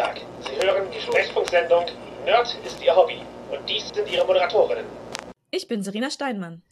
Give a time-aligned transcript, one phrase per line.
[0.00, 0.18] Tag.
[0.46, 1.84] Sie hören die Sprechfunksendung
[2.24, 3.20] Nerd ist Ihr Hobby.
[3.50, 4.86] Und dies sind Ihre Moderatorinnen.
[5.50, 6.62] Ich bin Serena Steinmann.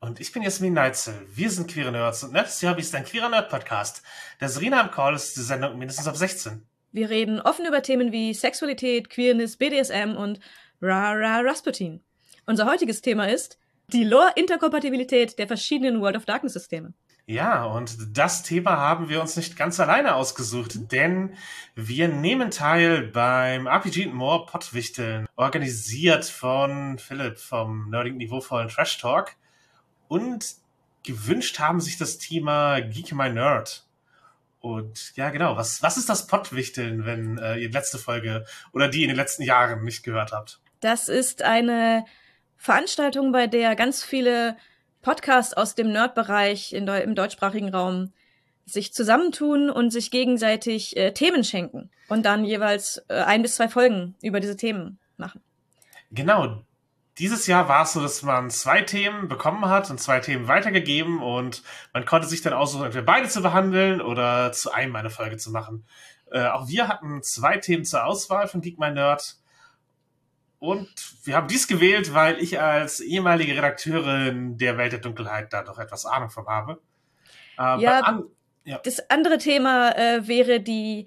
[0.00, 1.26] Und ich bin Jasmin Neitzel.
[1.34, 4.02] Wir sind Queere Nerds und Nerd ist Ihr Hobby ist ein queerer Nerd-Podcast.
[4.38, 6.66] Der Serena im Call ist die Sendung mindestens ab 16.
[6.92, 10.38] Wir reden offen über Themen wie Sexualität, Queerness, BDSM und
[10.82, 12.04] Ra-Ra Rasputin.
[12.44, 13.58] Unser heutiges Thema ist
[13.94, 16.92] die Lore-Interkompatibilität der verschiedenen World of Darkness-Systeme.
[17.26, 21.36] Ja, und das Thema haben wir uns nicht ganz alleine ausgesucht, denn
[21.74, 29.36] wir nehmen teil beim RPG More Pottwichteln, organisiert von Philipp vom nerdigen niveauvollen Trash Talk.
[30.06, 30.44] Und
[31.02, 33.86] gewünscht haben sich das Thema Geek My Nerd.
[34.60, 38.88] Und ja, genau, was, was ist das Pottwichteln, wenn äh, ihr die letzte Folge oder
[38.88, 40.60] die in den letzten Jahren nicht gehört habt?
[40.80, 42.04] Das ist eine
[42.58, 44.56] Veranstaltung, bei der ganz viele
[45.04, 48.12] Podcasts aus dem Nerd-Bereich im deutschsprachigen Raum
[48.64, 53.68] sich zusammentun und sich gegenseitig äh, Themen schenken und dann jeweils äh, ein bis zwei
[53.68, 55.42] Folgen über diese Themen machen.
[56.10, 56.62] Genau.
[57.18, 61.22] Dieses Jahr war es so, dass man zwei Themen bekommen hat und zwei Themen weitergegeben
[61.22, 65.36] und man konnte sich dann aussuchen, entweder beide zu behandeln oder zu einem eine Folge
[65.36, 65.84] zu machen.
[66.32, 69.36] Äh, auch wir hatten zwei Themen zur Auswahl von Geek My Nerd
[70.64, 70.88] und
[71.24, 75.78] wir haben dies gewählt, weil ich als ehemalige Redakteurin der Welt der Dunkelheit da doch
[75.78, 76.80] etwas Ahnung von habe.
[77.58, 78.24] Äh, ja, an,
[78.64, 81.06] ja, das andere Thema äh, wäre die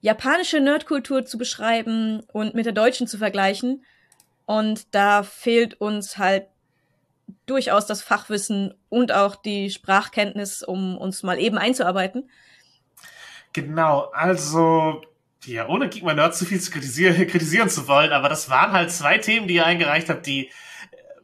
[0.00, 3.84] japanische Nerdkultur zu beschreiben und mit der deutschen zu vergleichen.
[4.44, 6.48] Und da fehlt uns halt
[7.46, 12.28] durchaus das Fachwissen und auch die Sprachkenntnis, um uns mal eben einzuarbeiten.
[13.52, 15.00] Genau, also
[15.44, 18.72] ja, ohne Geek My Nerd zu viel zu kritisieren, kritisieren zu wollen, aber das waren
[18.72, 20.50] halt zwei Themen, die ihr eingereicht habt, die äh,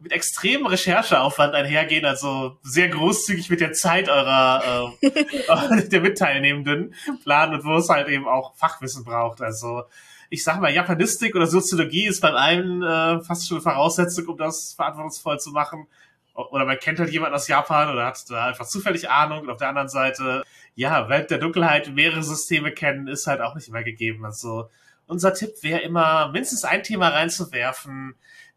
[0.00, 7.54] mit extremem Rechercheaufwand einhergehen, also sehr großzügig mit der Zeit eurer äh, der Mitteilnehmenden planen
[7.54, 9.42] und wo es halt eben auch Fachwissen braucht.
[9.42, 9.84] Also
[10.30, 14.36] ich sag mal, Japanistik oder Soziologie ist beim einen äh, fast schon eine Voraussetzung, um
[14.36, 15.86] das verantwortungsvoll zu machen.
[16.34, 19.40] Oder man kennt halt jemanden aus Japan oder hat da einfach zufällig Ahnung.
[19.40, 20.42] Und auf der anderen Seite
[20.76, 24.24] ja, Welt der Dunkelheit mehrere Systeme kennen, ist halt auch nicht immer gegeben.
[24.24, 24.70] Also
[25.06, 28.14] unser Tipp wäre immer, mindestens ein Thema reinzuwerfen,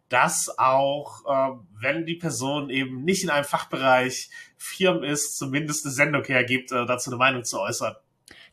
[0.10, 5.94] das auch, äh, wenn die Person eben nicht in einem Fachbereich firm ist, zumindest eine
[5.94, 7.96] Sendung hergibt, äh, dazu eine Meinung zu äußern.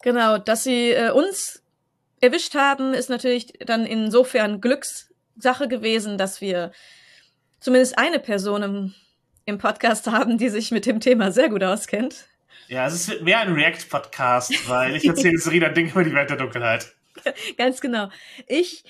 [0.02, 1.62] Genau, dass sie äh, uns
[2.20, 6.70] erwischt haben, ist natürlich dann insofern Glückssache gewesen, dass wir
[7.58, 8.94] zumindest eine Person im,
[9.44, 12.26] im Podcast haben, die sich mit dem Thema sehr gut auskennt.
[12.68, 16.36] Ja, es wird mehr ein React-Podcast, weil ich erzähle Serena Dinge über die Welt der
[16.36, 16.94] Dunkelheit.
[17.56, 18.10] Ganz genau.
[18.46, 18.84] Ich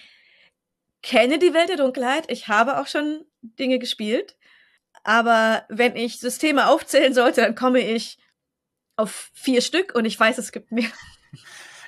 [1.03, 2.31] kenne die Welt der Dunkelheit.
[2.31, 4.36] Ich habe auch schon Dinge gespielt.
[5.04, 8.19] Aber wenn ich Systeme aufzählen sollte, dann komme ich
[8.97, 10.91] auf vier Stück und ich weiß, es gibt mehr.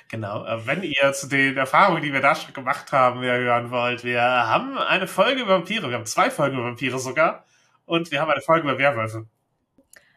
[0.09, 0.45] Genau.
[0.45, 4.03] Äh, wenn ihr zu den Erfahrungen, die wir da schon gemacht haben, mehr hören wollt,
[4.03, 5.89] wir haben eine Folge über Vampire.
[5.89, 7.45] Wir haben zwei Folgen über Vampire sogar.
[7.85, 9.27] Und wir haben eine Folge über Werwölfe.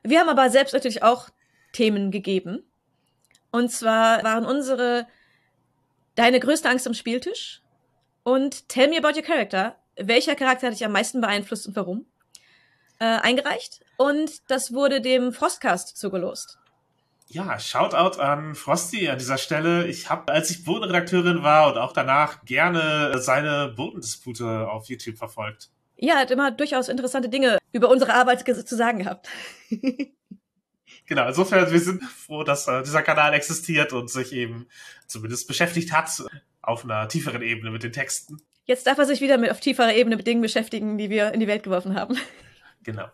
[0.02, 1.28] Wir haben aber selbst natürlich auch
[1.72, 2.62] Themen gegeben.
[3.50, 5.06] Und zwar waren unsere
[6.14, 7.62] Deine größte Angst am Spieltisch
[8.22, 9.76] und Tell me about your character.
[9.96, 12.06] Welcher Charakter hat dich am meisten beeinflusst und warum?
[12.98, 13.80] Äh, eingereicht.
[13.96, 16.58] Und das wurde dem Frostcast zugelost.
[17.28, 19.86] Ja, Shoutout an Frosty an dieser Stelle.
[19.86, 25.70] Ich habe, als ich Bodenredakteurin war und auch danach gerne seine Bodendispute auf YouTube verfolgt.
[25.96, 29.28] Ja, hat immer durchaus interessante Dinge über unsere Arbeit zu sagen gehabt.
[31.12, 34.66] Genau, insofern, wir sind froh, dass äh, dieser Kanal existiert und sich eben
[35.06, 36.24] zumindest beschäftigt hat
[36.62, 38.40] auf einer tieferen Ebene mit den Texten.
[38.64, 41.40] Jetzt darf er sich wieder mit auf tieferer Ebene mit Dingen beschäftigen, die wir in
[41.40, 42.16] die Welt geworfen haben.
[42.82, 43.08] Genau.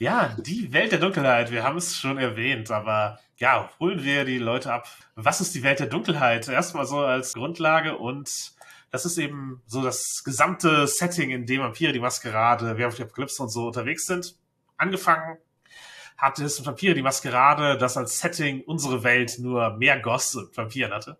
[0.00, 4.38] Ja, die Welt der Dunkelheit, wir haben es schon erwähnt, aber ja, holen wir die
[4.38, 4.88] Leute ab.
[5.14, 6.48] Was ist die Welt der Dunkelheit?
[6.48, 8.28] Erstmal so als Grundlage und
[8.90, 13.40] das ist eben so das gesamte Setting, in dem Vampire, die Maskerade, Werwolf die Apokalypse
[13.40, 14.36] und so unterwegs sind.
[14.76, 15.38] Angefangen
[16.20, 20.92] hatte es Vampire die Maskerade, das als Setting unsere Welt nur mehr Goss und Vampiren
[20.92, 21.18] hatte.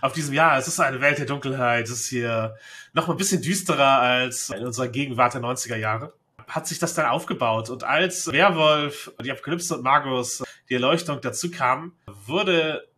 [0.00, 2.56] Auf diesem Jahr, es ist eine Welt der Dunkelheit, es ist hier
[2.92, 6.12] noch mal ein bisschen düsterer als in unserer Gegenwart der 90er Jahre.
[6.48, 11.50] Hat sich das dann aufgebaut und als Werwolf, die Apokalypse und Magus die Erleuchtung dazu
[11.50, 11.92] kamen,
[12.26, 12.88] wurde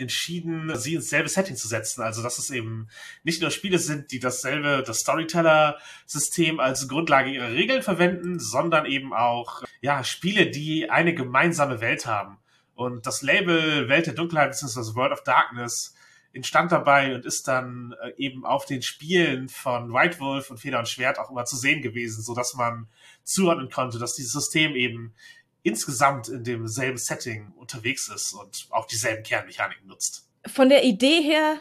[0.00, 2.02] entschieden, sie ins selbe Setting zu setzen.
[2.02, 2.88] Also, dass es eben
[3.22, 9.12] nicht nur Spiele sind, die dasselbe, das Storyteller-System als Grundlage ihrer Regeln verwenden, sondern eben
[9.12, 12.38] auch, ja, Spiele, die eine gemeinsame Welt haben.
[12.74, 14.94] Und das Label Welt der Dunkelheit bzw.
[14.94, 15.94] World of Darkness
[16.32, 20.78] entstand dabei und ist dann äh, eben auf den Spielen von White Wolf und Feder
[20.78, 22.88] und Schwert auch immer zu sehen gewesen, so dass man
[23.24, 25.14] zuordnen konnte, dass dieses System eben
[25.62, 30.28] insgesamt in demselben Setting unterwegs ist und auch dieselben Kernmechaniken nutzt.
[30.46, 31.60] Von der Idee her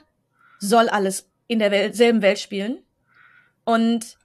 [0.59, 2.83] soll alles in derselben Welt spielen.
[3.65, 4.17] Und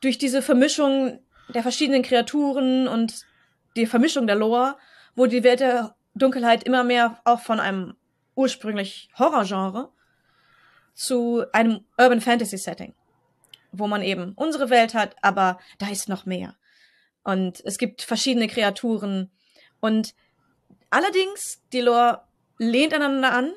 [0.00, 3.26] durch diese Vermischung der verschiedenen Kreaturen und
[3.76, 4.76] die Vermischung der Lore
[5.14, 7.94] wurde die Welt der Dunkelheit immer mehr auch von einem
[8.34, 9.90] ursprünglich Horrorgenre
[10.94, 12.94] zu einem Urban Fantasy Setting,
[13.72, 16.56] wo man eben unsere Welt hat, aber da ist noch mehr.
[17.28, 19.30] Und es gibt verschiedene Kreaturen
[19.80, 20.14] und
[20.88, 22.22] allerdings die Lore
[22.56, 23.52] lehnt aneinander an,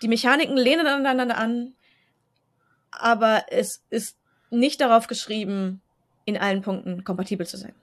[0.00, 1.74] die Mechaniken lehnen aneinander an,
[2.92, 4.16] aber es ist
[4.48, 5.82] nicht darauf geschrieben,
[6.24, 7.74] in allen Punkten kompatibel zu sein.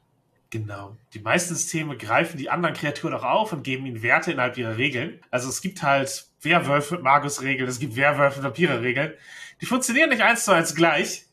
[0.50, 0.95] Genau.
[1.13, 4.77] Die meisten Systeme greifen die anderen Kreaturen auch auf und geben ihnen Werte innerhalb ihrer
[4.77, 5.19] Regeln.
[5.29, 9.13] Also es gibt halt Werwölfe Magus-Regeln, es gibt Werwölfe mit Vampire-Regeln.
[9.59, 11.26] Die funktionieren nicht eins zu eins gleich.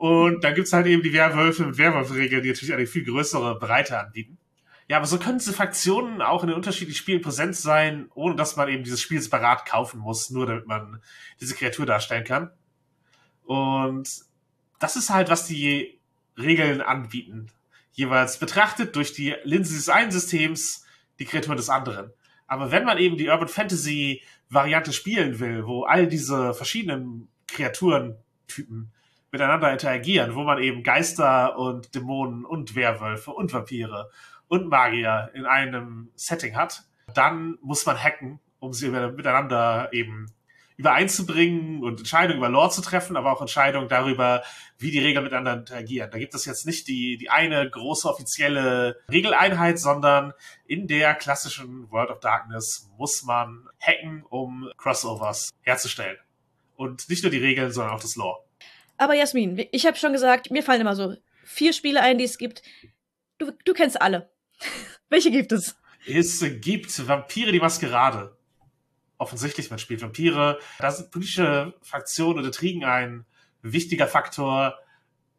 [0.00, 4.00] Und dann gibt's halt eben die Werwölfe mit Werwolf-Regeln, die natürlich eine viel größere Breite
[4.00, 4.38] anbieten.
[4.88, 8.56] Ja, aber so können diese Fraktionen auch in den unterschiedlichen Spielen präsent sein, ohne dass
[8.56, 11.02] man eben dieses Spiel separat kaufen muss, nur damit man
[11.38, 12.50] diese Kreatur darstellen kann.
[13.44, 14.08] Und
[14.78, 16.00] das ist halt, was die
[16.38, 17.48] Regeln anbieten.
[17.92, 20.86] Jeweils betrachtet durch die Linse des einen Systems
[21.18, 22.10] die Kreatur des anderen.
[22.46, 28.92] Aber wenn man eben die Urban Fantasy Variante spielen will, wo all diese verschiedenen Kreaturentypen
[29.32, 34.10] miteinander interagieren, wo man eben Geister und Dämonen und Werwölfe und Vampire
[34.48, 36.84] und Magier in einem Setting hat,
[37.14, 40.26] dann muss man hacken, um sie miteinander eben
[40.80, 44.42] übereinzubringen und Entscheidungen über Lore zu treffen, aber auch Entscheidungen darüber,
[44.78, 46.10] wie die Regeln miteinander interagieren.
[46.10, 50.32] Da gibt es jetzt nicht die, die eine große offizielle Regeleinheit, sondern
[50.66, 56.16] in der klassischen World of Darkness muss man hacken, um Crossovers herzustellen.
[56.76, 58.42] Und nicht nur die Regeln, sondern auch das Lore.
[59.00, 62.36] Aber Jasmin, ich habe schon gesagt, mir fallen immer so vier Spiele ein, die es
[62.36, 62.62] gibt.
[63.38, 64.30] Du, du kennst alle.
[65.08, 65.74] Welche gibt es?
[66.06, 68.36] Es gibt Vampire die Maskerade
[69.16, 70.58] offensichtlich, man spielt Vampire.
[70.78, 73.26] Da sind politische Fraktionen und Intrigen ein
[73.62, 74.78] wichtiger Faktor.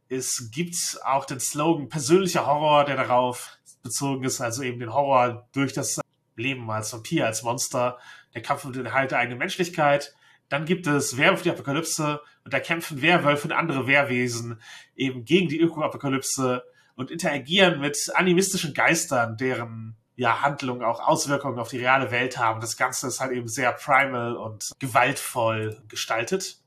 [0.08, 5.48] Es gibt auch den Slogan persönlicher Horror, der darauf bezogen ist, also eben den Horror
[5.54, 6.00] durch das
[6.36, 7.98] Leben als Vampir, als Monster,
[8.34, 10.16] der Kampf um den Erhalt der eigenen Menschlichkeit.
[10.52, 14.62] Dann gibt es Werwolf die Apokalypse und da kämpfen Werwölfe und andere Wehrwesen
[14.98, 16.66] eben gegen die Öko-Apokalypse
[16.96, 22.60] und interagieren mit animistischen Geistern, deren ja, Handlungen auch Auswirkungen auf die reale Welt haben.
[22.60, 26.58] Das Ganze ist halt eben sehr primal und gewaltvoll gestaltet.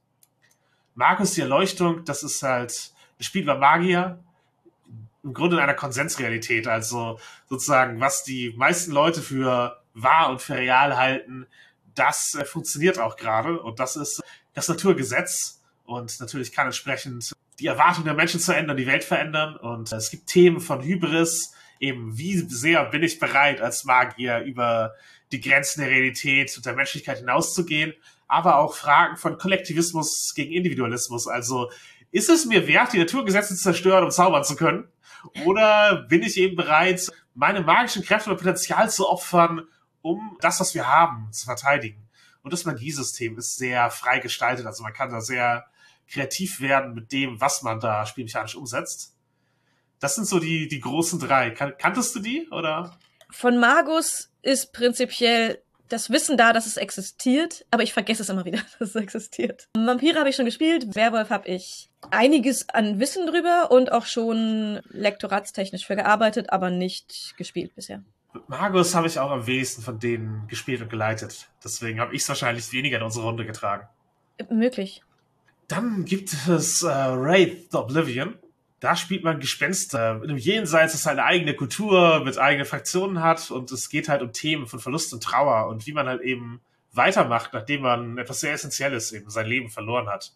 [0.94, 2.90] Markus, die Erleuchtung, das ist halt
[3.20, 4.18] ein Spiel über Magier,
[5.22, 6.66] im Grunde in einer Konsensrealität.
[6.68, 7.18] Also
[7.50, 11.46] sozusagen, was die meisten Leute für wahr und für real halten,
[11.94, 13.60] das äh, funktioniert auch gerade.
[13.60, 14.22] Und das ist
[14.54, 15.60] das Naturgesetz.
[15.84, 19.56] Und natürlich kann entsprechend die Erwartung der Menschen zu ändern, die Welt verändern.
[19.56, 24.94] Und es gibt Themen von Hybris, eben, wie sehr bin ich bereit, als Magier über
[25.32, 27.94] die Grenzen der Realität und der Menschlichkeit hinauszugehen,
[28.28, 31.26] aber auch Fragen von Kollektivismus gegen Individualismus.
[31.26, 31.70] Also,
[32.10, 34.88] ist es mir wert, die Naturgesetze zu zerstören, um zaubern zu können?
[35.44, 39.66] Oder bin ich eben bereit, meine magischen Kräfte und Potenzial zu opfern,
[40.04, 42.08] um das, was wir haben, zu verteidigen?
[42.42, 44.66] Und das Magiesystem ist sehr frei gestaltet.
[44.66, 45.64] Also man kann da sehr
[46.06, 49.16] kreativ werden mit dem, was man da spielmechanisch umsetzt.
[50.00, 51.50] Das sind so die, die großen drei.
[51.50, 52.98] Kan kanntest du die oder?
[53.30, 58.44] Von Magus ist prinzipiell das Wissen da, dass es existiert, aber ich vergesse es immer
[58.44, 59.68] wieder, dass es existiert.
[59.74, 64.80] Vampire habe ich schon gespielt, Werwolf habe ich einiges an Wissen drüber und auch schon
[64.90, 68.02] lektoratstechnisch für gearbeitet, aber nicht gespielt bisher.
[68.48, 71.48] Magus habe ich auch am wenigsten von denen gespielt und geleitet.
[71.62, 73.86] Deswegen habe ich es wahrscheinlich weniger in unsere Runde getragen.
[74.50, 75.02] Möglich.
[75.68, 78.38] Dann gibt es äh, Wraith the Oblivion
[78.84, 83.22] da spielt man Gespenster in einem Jenseits, das halt eine eigene Kultur mit eigenen Fraktionen
[83.22, 86.20] hat und es geht halt um Themen von Verlust und Trauer und wie man halt
[86.20, 86.60] eben
[86.92, 90.34] weitermacht, nachdem man etwas sehr Essentielles eben sein Leben verloren hat.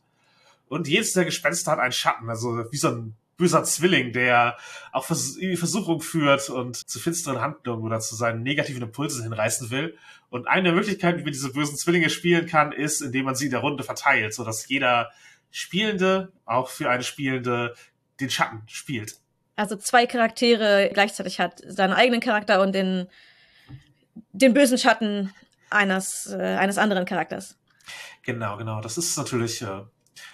[0.67, 4.59] Und jedes der Gespenster hat einen Schatten, also wie so ein böser Zwilling, der
[4.93, 9.71] auch in die Versuchung führt und zu finsteren Handlungen oder zu seinen negativen Impulsen hinreißen
[9.71, 9.97] will.
[10.29, 13.47] Und eine der Möglichkeiten, wie man diese bösen Zwillinge spielen kann, ist, indem man sie
[13.47, 15.11] in der Runde verteilt, sodass jeder
[15.51, 17.75] Spielende, auch für eine Spielende,
[18.21, 19.17] den Schatten spielt.
[19.57, 23.09] Also zwei Charaktere gleichzeitig hat, seinen eigenen Charakter und den,
[24.33, 25.33] den bösen Schatten
[25.71, 27.57] eines, äh, eines anderen Charakters.
[28.23, 28.81] Genau, genau.
[28.81, 29.83] Das ist natürlich äh,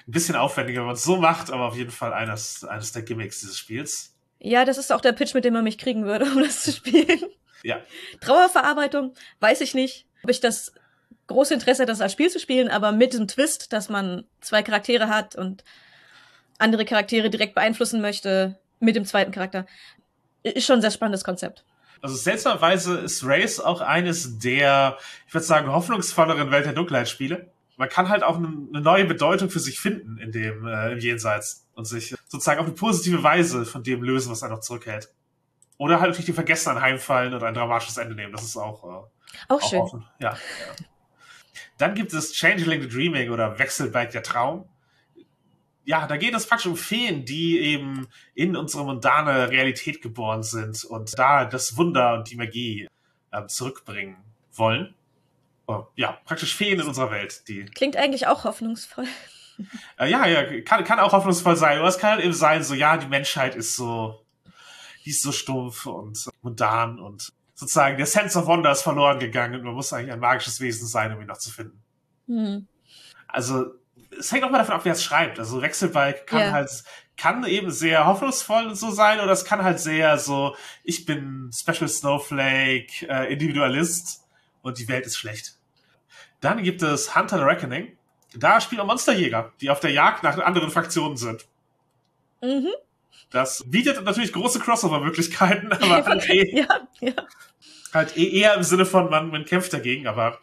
[0.07, 3.03] ein bisschen aufwendiger, wenn man es so macht, aber auf jeden Fall eines, eines der
[3.03, 4.15] Gimmicks dieses Spiels.
[4.39, 6.73] Ja, das ist auch der Pitch, mit dem man mich kriegen würde, um das zu
[6.73, 7.21] spielen.
[7.63, 7.81] Ja.
[8.21, 10.73] Trauerverarbeitung, weiß ich nicht, ob ich das
[11.27, 14.63] große Interesse hätte, das als Spiel zu spielen, aber mit diesem Twist, dass man zwei
[14.63, 15.65] Charaktere hat und
[16.59, 19.67] andere Charaktere direkt beeinflussen möchte mit dem zweiten Charakter.
[20.43, 21.65] Ist schon ein sehr spannendes Konzept.
[22.03, 27.51] Also seltsamerweise ist Race auch eines der, ich würde sagen, hoffnungsvolleren Welt der Dunkelheit-Spiele.
[27.77, 28.49] Man kann halt auch eine,
[28.81, 32.75] neue Bedeutung für sich finden in dem äh, im Jenseits und sich sozusagen auf eine
[32.75, 35.13] positive Weise von dem lösen, was einen noch zurückhält.
[35.77, 38.33] Oder halt natürlich die Vergessen anheimfallen oder ein dramatisches Ende nehmen.
[38.33, 39.81] Das ist auch, äh, Auch schön.
[39.81, 40.07] offen.
[40.21, 40.85] Ja, ja.
[41.79, 44.69] Dann gibt es Changeling the Dreaming oder Wechselbalg der Traum.
[45.85, 50.85] Ja, da geht es praktisch um Feen, die eben in unsere mundane Realität geboren sind
[50.85, 52.89] und da das Wunder und die Magie
[53.33, 54.17] ähm, zurückbringen
[54.53, 54.95] wollen.
[55.67, 59.07] Oh, ja, praktisch Feen in unserer Welt, die Klingt eigentlich auch hoffnungsvoll.
[59.99, 61.79] äh, ja, ja, kann, kann auch hoffnungsvoll sein.
[61.79, 64.25] Aber es kann halt eben sein, so, ja, die Menschheit ist so,
[65.05, 69.55] die ist so stumpf und mundan und sozusagen der Sense of Wonder ist verloren gegangen
[69.55, 71.83] und man muss eigentlich ein magisches Wesen sein, um ihn noch zu finden.
[72.27, 72.67] Hm.
[73.29, 73.67] Also,
[74.19, 75.39] es hängt auch mal davon ab, wer es schreibt.
[75.39, 76.53] Also, Wechselbalg kann Ja.
[76.53, 76.71] halt,
[77.17, 81.51] kann eben sehr hoffnungsvoll und so sein oder es kann halt sehr so, ich bin
[81.55, 84.24] Special Snowflake, äh, Individualist
[84.65, 85.55] und die Welt ist schlecht.
[86.41, 87.97] Dann gibt es Hunter the Reckoning.
[88.35, 91.47] Da spielen auch Monsterjäger, die auf der Jagd nach anderen Fraktionen sind.
[92.43, 92.71] Mhm.
[93.31, 97.13] Das bietet natürlich große Crossover-Möglichkeiten, aber halt, eh, ja, ja.
[97.93, 100.39] halt eh eher im Sinne von, man, man kämpft dagegen, aber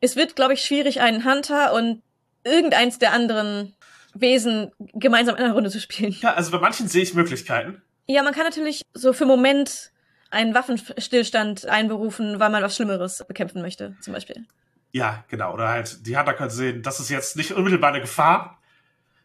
[0.00, 2.02] Es wird, glaube ich, schwierig, einen Hunter und
[2.44, 3.74] irgendeins der anderen
[4.14, 6.16] Wesen gemeinsam in einer Runde zu spielen.
[6.20, 7.82] ja, also bei manchen sehe ich Möglichkeiten.
[8.06, 9.92] Ja, man kann natürlich so für einen Moment
[10.36, 14.46] einen Waffenstillstand einberufen, weil man was Schlimmeres bekämpfen möchte, zum Beispiel.
[14.92, 15.52] Ja, genau.
[15.52, 18.60] Oder halt, die Hunter können sehen, das ist jetzt nicht unmittelbar eine Gefahr.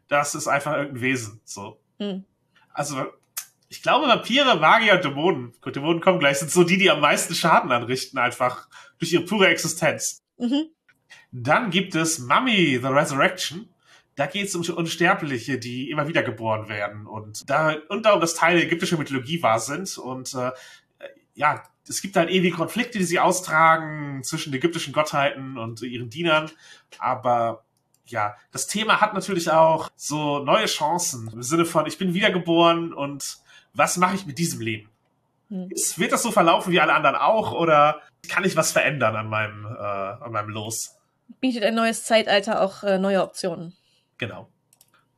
[0.08, 1.42] Das ist einfach irgendein Wesen.
[1.46, 1.80] So.
[2.00, 2.26] Hm.
[2.74, 3.06] Also,
[3.70, 7.00] ich glaube, Vampire, Magier und Dämonen, gut, Dämonen kommen gleich, sind so die, die am
[7.00, 8.68] meisten Schaden anrichten, einfach
[9.00, 10.24] durch ihre pure Existenz.
[10.38, 10.68] Mhm.
[11.32, 13.70] Dann gibt es Mummy, The Resurrection.
[14.16, 18.36] Da geht es um Unsterbliche, die immer wieder geboren werden und da und darum, dass
[18.36, 20.52] Teile ägyptischer Mythologie wahr sind und äh,
[21.42, 26.52] ja, es gibt halt ewige Konflikte, die sie austragen zwischen ägyptischen Gottheiten und ihren Dienern,
[27.00, 27.64] aber
[28.06, 32.94] ja, das Thema hat natürlich auch so neue Chancen im Sinne von ich bin wiedergeboren
[32.94, 33.38] und
[33.74, 34.90] was mache ich mit diesem Leben?
[35.50, 35.70] Hm.
[35.72, 39.28] Ist, wird das so verlaufen wie alle anderen auch oder kann ich was verändern an
[39.28, 40.98] meinem äh, an meinem Los?
[41.40, 43.76] Bietet ein neues Zeitalter auch äh, neue Optionen.
[44.20, 44.48] Genau.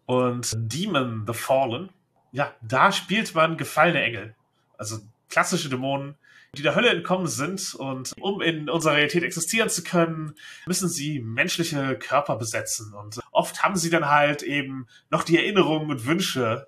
[0.06, 1.90] Und Demon the Fallen,
[2.32, 4.36] ja, da spielt man gefallene Engel.
[4.78, 5.00] Also
[5.34, 6.16] klassische Dämonen,
[6.56, 7.74] die der Hölle entkommen sind.
[7.74, 10.36] Und um in unserer Realität existieren zu können,
[10.68, 12.94] müssen sie menschliche Körper besetzen.
[12.94, 16.68] Und oft haben sie dann halt eben noch die Erinnerungen und Wünsche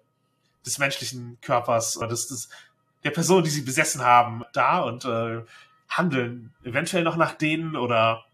[0.65, 2.49] des menschlichen Körpers oder des, des,
[3.03, 5.43] der Person, die sie besessen haben, da und äh,
[5.87, 8.25] handeln eventuell noch nach denen oder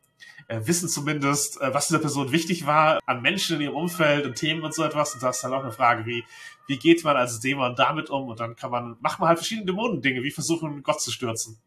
[0.65, 4.63] wissen zumindest, äh, was dieser Person wichtig war an Menschen in ihrem Umfeld und Themen
[4.63, 5.13] und so etwas.
[5.13, 6.23] Und da ist dann auch eine Frage, wie,
[6.67, 8.27] wie geht man als Dämon damit um?
[8.29, 11.57] Und dann kann man, macht man halt verschiedene Dämonendinge, wie versuchen, Gott zu stürzen.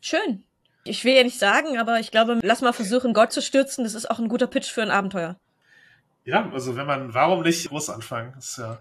[0.00, 0.44] Schön.
[0.84, 3.84] Ich will ja nicht sagen, aber ich glaube, lass mal versuchen, Gott zu stürzen.
[3.84, 5.36] Das ist auch ein guter Pitch für ein Abenteuer.
[6.24, 8.32] Ja, also wenn man, warum nicht groß anfangen?
[8.34, 8.80] Das ist ja.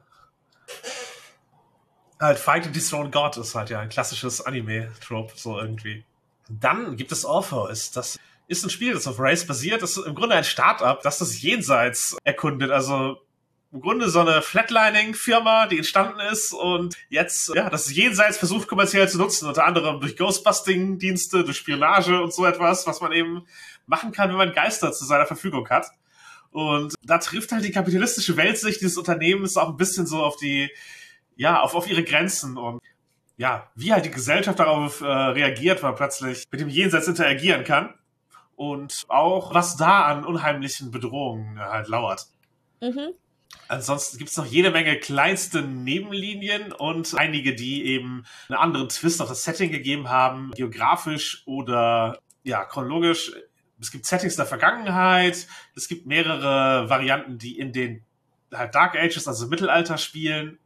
[2.22, 6.04] Halt, Fight and Dethrone God ist halt ja ein klassisches Anime-Trope, so irgendwie.
[6.50, 7.92] Dann gibt es Orpheus.
[7.92, 8.20] Das
[8.50, 9.84] ist ein Spiel, das auf Race basiert.
[9.84, 12.72] Das ist im Grunde ein Start-up, das das Jenseits erkundet.
[12.72, 13.22] Also
[13.72, 19.08] im Grunde so eine Flatlining-Firma, die entstanden ist und jetzt ja das Jenseits versucht kommerziell
[19.08, 23.46] zu nutzen, unter anderem durch Ghostbusting-Dienste, durch Spionage und so etwas, was man eben
[23.86, 25.86] machen kann, wenn man Geister zu seiner Verfügung hat.
[26.50, 30.72] Und da trifft halt die kapitalistische Weltsicht dieses Unternehmens auch ein bisschen so auf die,
[31.36, 32.82] ja, auf, auf ihre Grenzen und
[33.38, 37.94] ja, wie halt die Gesellschaft darauf äh, reagiert, weil plötzlich mit dem Jenseits interagieren kann
[38.60, 42.28] und auch was da an unheimlichen Bedrohungen halt lauert.
[42.82, 43.14] Mhm.
[43.70, 49.22] Ansonsten gibt es noch jede Menge kleinste Nebenlinien und einige, die eben einen anderen Twist
[49.22, 53.32] auf das Setting gegeben haben, geografisch oder ja, chronologisch.
[53.80, 58.04] Es gibt Settings der Vergangenheit, es gibt mehrere Varianten, die in den
[58.54, 60.60] halt Dark Ages, also Mittelalter spielen.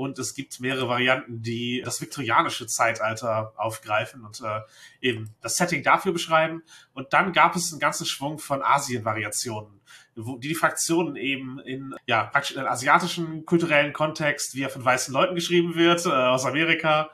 [0.00, 4.60] Und es gibt mehrere Varianten, die das viktorianische Zeitalter aufgreifen und äh,
[5.02, 6.62] eben das Setting dafür beschreiben.
[6.94, 9.82] Und dann gab es einen ganzen Schwung von Asien-Variationen,
[10.16, 14.82] wo die, die Fraktionen eben in, ja, praktisch in asiatischen kulturellen Kontext, wie er von
[14.82, 17.10] weißen Leuten geschrieben wird, äh, aus Amerika,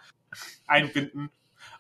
[0.69, 1.31] einbinden.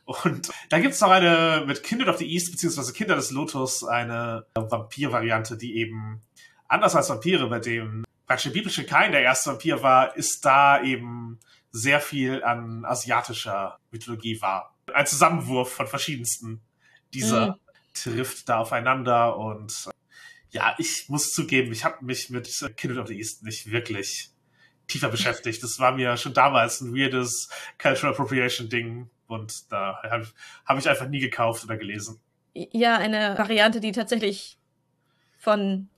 [0.06, 4.46] Und da gibt's noch eine mit Kindred of the East, beziehungsweise Kinder des Lotus, eine
[4.56, 6.20] Vampir-Variante, die eben
[6.66, 10.82] anders als Vampire, bei dem praktisch der biblische Kain der erste Vampir war, ist da
[10.82, 11.38] eben
[11.70, 14.74] sehr viel an asiatischer Mythologie war.
[14.92, 16.60] Ein Zusammenwurf von verschiedensten
[17.12, 17.54] dieser Mhm.
[17.94, 19.88] trifft da aufeinander und
[20.50, 24.30] ja, ich muss zugeben, ich habe mich mit Kindred of the East nicht wirklich
[24.86, 25.62] tiefer beschäftigt.
[25.62, 30.28] Das war mir schon damals ein weirdes Cultural Appropriation Ding und da habe
[30.64, 32.20] hab ich einfach nie gekauft oder gelesen.
[32.54, 34.58] Ja, eine Variante, die tatsächlich
[35.38, 35.88] von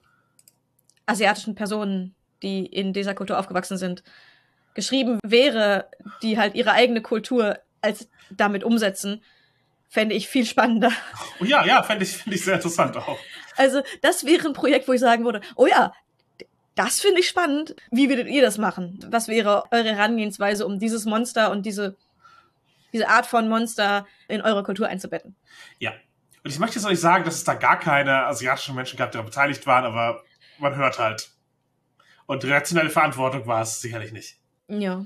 [1.05, 4.03] asiatischen Personen, die in dieser Kultur aufgewachsen sind,
[4.73, 5.89] geschrieben wäre,
[6.21, 9.21] die halt ihre eigene Kultur als damit umsetzen,
[9.87, 10.91] fände ich viel spannender.
[11.41, 13.17] Oh ja, ja, fände ich, fänd ich sehr interessant auch.
[13.57, 15.93] Also, das wäre ein Projekt, wo ich sagen würde, oh ja,
[16.75, 17.75] das finde ich spannend.
[17.91, 19.05] Wie würdet ihr das machen?
[19.09, 21.97] Was wäre eure Herangehensweise, um dieses Monster und diese,
[22.93, 25.35] diese Art von Monster in eure Kultur einzubetten?
[25.79, 25.91] Ja.
[26.41, 29.11] Und ich möchte jetzt auch nicht sagen, dass es da gar keine asiatischen Menschen gab,
[29.11, 30.23] die daran beteiligt waren, aber
[30.57, 31.31] man hört halt.
[32.29, 34.37] Und reaktionelle Verantwortung war es sicherlich nicht.
[34.67, 35.03] Ja.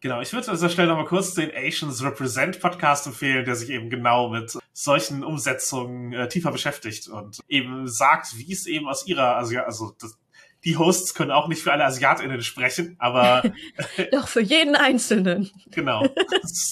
[0.00, 3.70] Genau, ich würde an dieser Stelle nochmal kurz den Asians Represent Podcast empfehlen, der sich
[3.70, 9.06] eben genau mit solchen Umsetzungen äh, tiefer beschäftigt und eben sagt, wie es eben aus
[9.06, 10.18] ihrer, also, also das,
[10.64, 13.44] die Hosts können auch nicht für alle AsiatInnen sprechen, aber.
[14.10, 15.52] Doch für jeden Einzelnen.
[15.70, 16.08] genau.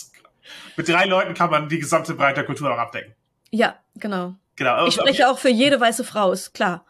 [0.76, 3.14] mit drei Leuten kann man die gesamte Breite der Kultur auch abdecken.
[3.52, 4.34] Ja, genau.
[4.56, 4.88] Genau.
[4.88, 6.84] Ich spreche auch für jede weiße Frau, ist klar.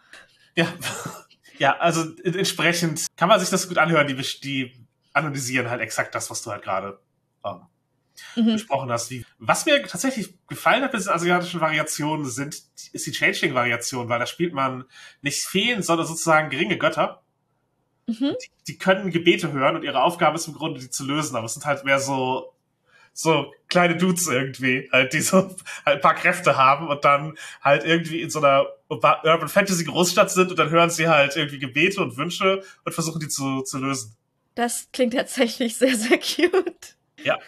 [0.55, 0.73] Ja.
[1.59, 6.31] Ja, also entsprechend kann man sich das gut anhören, die, die analysieren halt exakt das,
[6.31, 6.99] was du halt gerade
[7.45, 7.63] ähm,
[8.37, 8.53] mhm.
[8.55, 9.11] besprochen hast.
[9.11, 14.19] Wie, was mir tatsächlich gefallen hat bei diesen asiatischen Variationen sind, ist die Changeling-Variation, weil
[14.19, 14.85] da spielt man
[15.23, 17.23] nicht Feen, sondern sozusagen geringe Götter.
[18.07, 18.37] Mhm.
[18.41, 21.47] Die, die, können Gebete hören und ihre Aufgabe ist im Grunde, die zu lösen, aber
[21.47, 22.53] es sind halt mehr so
[23.17, 27.85] so kleine Dudes irgendwie, halt, die so halt ein paar Kräfte haben und dann halt
[27.85, 32.01] irgendwie in so einer Urban Fantasy Großstadt sind und dann hören sie halt irgendwie Gebete
[32.01, 34.17] und Wünsche und versuchen die zu, zu lösen.
[34.55, 36.97] Das klingt tatsächlich sehr, sehr cute.
[37.23, 37.39] Ja.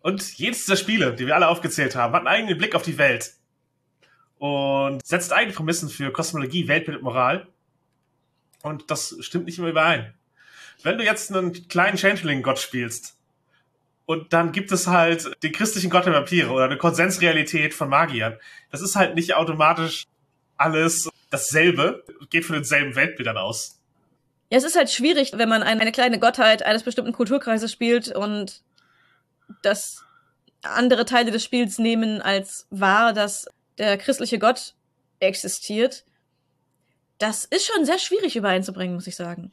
[0.00, 2.98] Und jedes dieser Spiele, die wir alle aufgezählt haben, hat einen eigenen Blick auf die
[2.98, 3.34] Welt.
[4.38, 7.48] Und setzt eigene Prämissen für Kosmologie, Weltbild und Moral.
[8.62, 10.14] Und das stimmt nicht immer überein.
[10.84, 13.17] Wenn du jetzt einen kleinen Changeling-Gott spielst,
[14.08, 18.38] und dann gibt es halt den christlichen Gott der Vampire oder eine Konsensrealität von Magiern.
[18.70, 20.04] Das ist halt nicht automatisch
[20.56, 23.78] alles dasselbe, geht von denselben Weltbildern aus.
[24.48, 28.62] Ja, es ist halt schwierig, wenn man eine kleine Gottheit eines bestimmten Kulturkreises spielt und
[29.60, 30.06] das
[30.62, 34.72] andere Teile des Spiels nehmen als wahr, dass der christliche Gott
[35.20, 36.06] existiert.
[37.18, 39.52] Das ist schon sehr schwierig übereinzubringen, muss ich sagen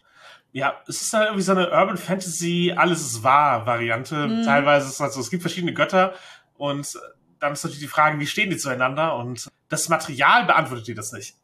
[0.55, 4.15] ja, es ist halt irgendwie so eine Urban Fantasy, alles ist wahr Variante.
[4.25, 4.43] Mhm.
[4.45, 6.13] Teilweise ist es halt so, es gibt verschiedene Götter
[6.57, 6.97] und
[7.41, 11.11] dann ist natürlich die Frage, wie stehen die zueinander und das Material beantwortet dir das
[11.11, 11.35] nicht.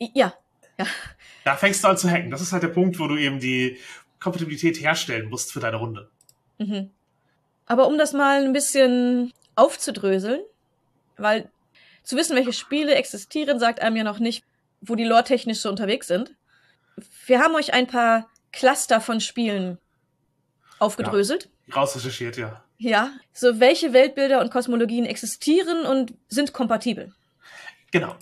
[0.00, 0.34] Ja.
[0.76, 0.86] ja.
[1.44, 2.32] Da fängst du an zu hacken.
[2.32, 3.78] Das ist halt der Punkt, wo du eben die
[4.18, 6.10] Kompatibilität herstellen musst für deine Runde.
[6.58, 6.90] Mhm.
[7.66, 10.40] Aber um das mal ein bisschen aufzudröseln,
[11.16, 11.52] weil
[12.02, 14.42] zu wissen, welche Spiele existieren, sagt einem ja noch nicht,
[14.80, 16.34] wo die lore-technisch so unterwegs sind
[17.26, 19.78] wir haben euch ein paar Cluster von Spielen
[20.78, 21.48] aufgedröselt.
[21.66, 22.62] Ja, rausrecherchiert, ja.
[22.78, 23.10] Ja.
[23.32, 27.12] So, welche Weltbilder und Kosmologien existieren und sind kompatibel?
[27.90, 28.16] Genau.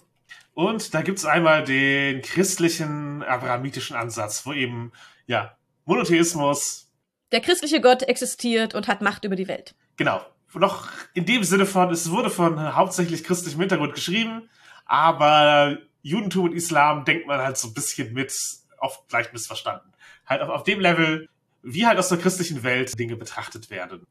[0.55, 4.93] Und da gibt's einmal den christlichen, abrahamitischen Ansatz, wo eben,
[5.27, 5.57] ja,
[5.87, 6.91] Monotheismus.
[7.33, 9.75] Der christliche Gott existiert und hat Macht über die Welt.
[9.97, 10.25] Genau.
[10.55, 14.51] Noch in dem Sinne von, es wurde von hauptsächlich christlichem Hintergrund geschrieben,
[14.85, 18.35] aber Judentum und Islam denkt man halt so ein bisschen mit
[18.83, 19.93] oft leicht missverstanden.
[20.27, 21.29] Halt auf, auf dem Level,
[21.63, 24.07] wie halt aus der christlichen Welt Dinge betrachtet werden.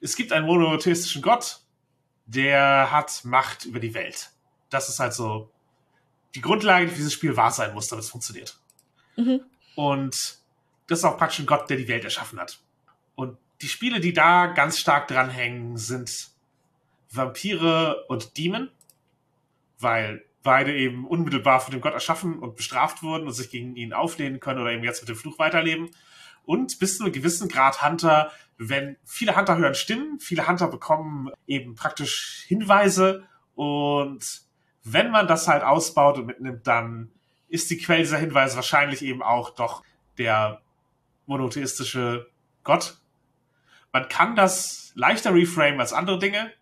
[0.00, 1.60] Es gibt einen monotheistischen Gott,
[2.26, 4.30] der hat Macht über die Welt.
[4.70, 5.50] Das ist halt so
[6.34, 8.58] die Grundlage, die für dieses Spiel wahr sein muss, damit es funktioniert.
[9.16, 9.42] Mhm.
[9.74, 10.16] Und
[10.86, 12.60] das ist auch praktisch ein Gott, der die Welt erschaffen hat.
[13.14, 16.30] Und die Spiele, die da ganz stark dranhängen, sind
[17.10, 18.70] Vampire und Demon,
[19.78, 23.92] weil beide eben unmittelbar von dem Gott erschaffen und bestraft wurden und sich gegen ihn
[23.92, 25.90] auflehnen können oder eben jetzt mit dem Fluch weiterleben.
[26.44, 31.30] Und bis zu einem gewissen Grad Hunter, wenn viele Hunter hören Stimmen, viele Hunter bekommen
[31.46, 33.24] eben praktisch Hinweise
[33.54, 34.42] und
[34.84, 37.12] wenn man das halt ausbaut und mitnimmt, dann
[37.48, 39.82] ist die Quelle dieser Hinweise wahrscheinlich eben auch doch
[40.18, 40.60] der
[41.26, 42.28] monotheistische
[42.64, 42.98] Gott.
[43.92, 46.52] Man kann das leichter reframe als andere Dinge,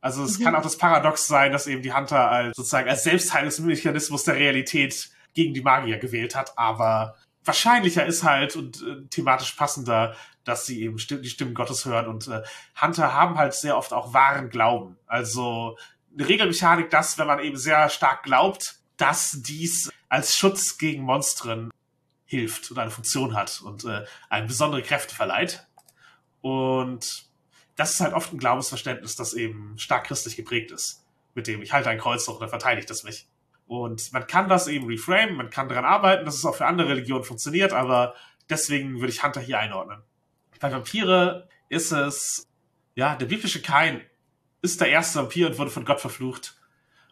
[0.00, 0.44] also es mhm.
[0.44, 5.10] kann auch das Paradox sein, dass eben die Hunter als sozusagen als Selbstheilungsmechanismus der Realität
[5.34, 10.82] gegen die Magier gewählt hat, aber wahrscheinlicher ist halt und äh, thematisch passender, dass sie
[10.82, 12.42] eben sti die Stimmen Gottes hören und äh,
[12.80, 14.96] Hunter haben halt sehr oft auch wahren Glauben.
[15.06, 15.76] Also
[16.14, 21.70] eine Regelmechanik, dass wenn man eben sehr stark glaubt, dass dies als Schutz gegen Monstren
[22.24, 25.66] hilft und eine Funktion hat und äh, einem besondere Kräfte verleiht.
[26.42, 27.29] Und
[27.80, 31.02] das ist halt oft ein Glaubensverständnis, das eben stark christlich geprägt ist.
[31.34, 33.26] Mit dem ich halte ein Kreuz hoch und dann verteidigt das mich.
[33.66, 36.90] Und man kann das eben reframe, man kann daran arbeiten, dass es auch für andere
[36.90, 38.14] Religionen funktioniert, aber
[38.50, 40.02] deswegen würde ich Hunter hier einordnen.
[40.60, 42.48] Bei Vampire ist es,
[42.96, 44.02] ja, der biblische Kain
[44.60, 46.60] ist der erste Vampir und wurde von Gott verflucht.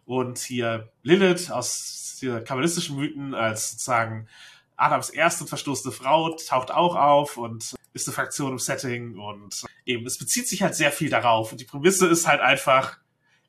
[0.04, 4.28] Und hier Lilith aus der kabbalistischen Mythen als sozusagen
[4.76, 10.06] Adams erste verstoßene Frau taucht auch auf und ist eine Fraktion im Setting und eben,
[10.06, 11.52] es bezieht sich halt sehr viel darauf.
[11.52, 12.98] Und die Prämisse ist halt einfach,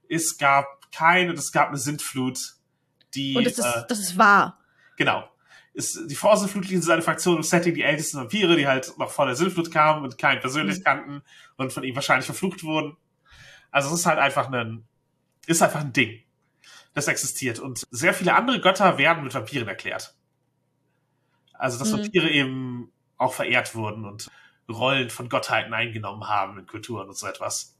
[0.10, 2.56] es gab keine, es gab eine Sintflut,
[3.14, 3.36] die.
[3.36, 4.60] Und das ist, äh, das ist wahr.
[4.98, 5.30] Genau.
[5.74, 9.26] Ist, die Forsenflutlichen sind eine Fraktion im Setting, die ältesten Vampire, die halt noch vor
[9.26, 10.84] der Sintflut kamen und keinen persönlich mhm.
[10.84, 11.22] kannten
[11.58, 12.98] und von ihm wahrscheinlich verflucht wurden.
[13.72, 14.88] Also es ist halt einfach ein,
[15.46, 16.24] ist einfach ein Ding,
[16.94, 17.60] das existiert.
[17.60, 20.16] Und sehr viele andere Götter werden mit Vampiren erklärt.
[21.54, 22.00] Also dass mhm.
[22.00, 24.30] Vampire eben auch verehrt wurden und
[24.70, 27.76] Rollen von Gottheiten eingenommen haben in Kulturen und so etwas.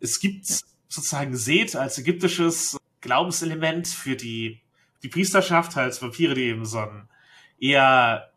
[0.00, 0.56] Es gibt ja.
[0.88, 4.60] sozusagen Seth als ägyptisches Glaubenselement für die,
[5.02, 7.08] die Priesterschaft, als Vampire, die eben so einen
[7.58, 8.30] eher,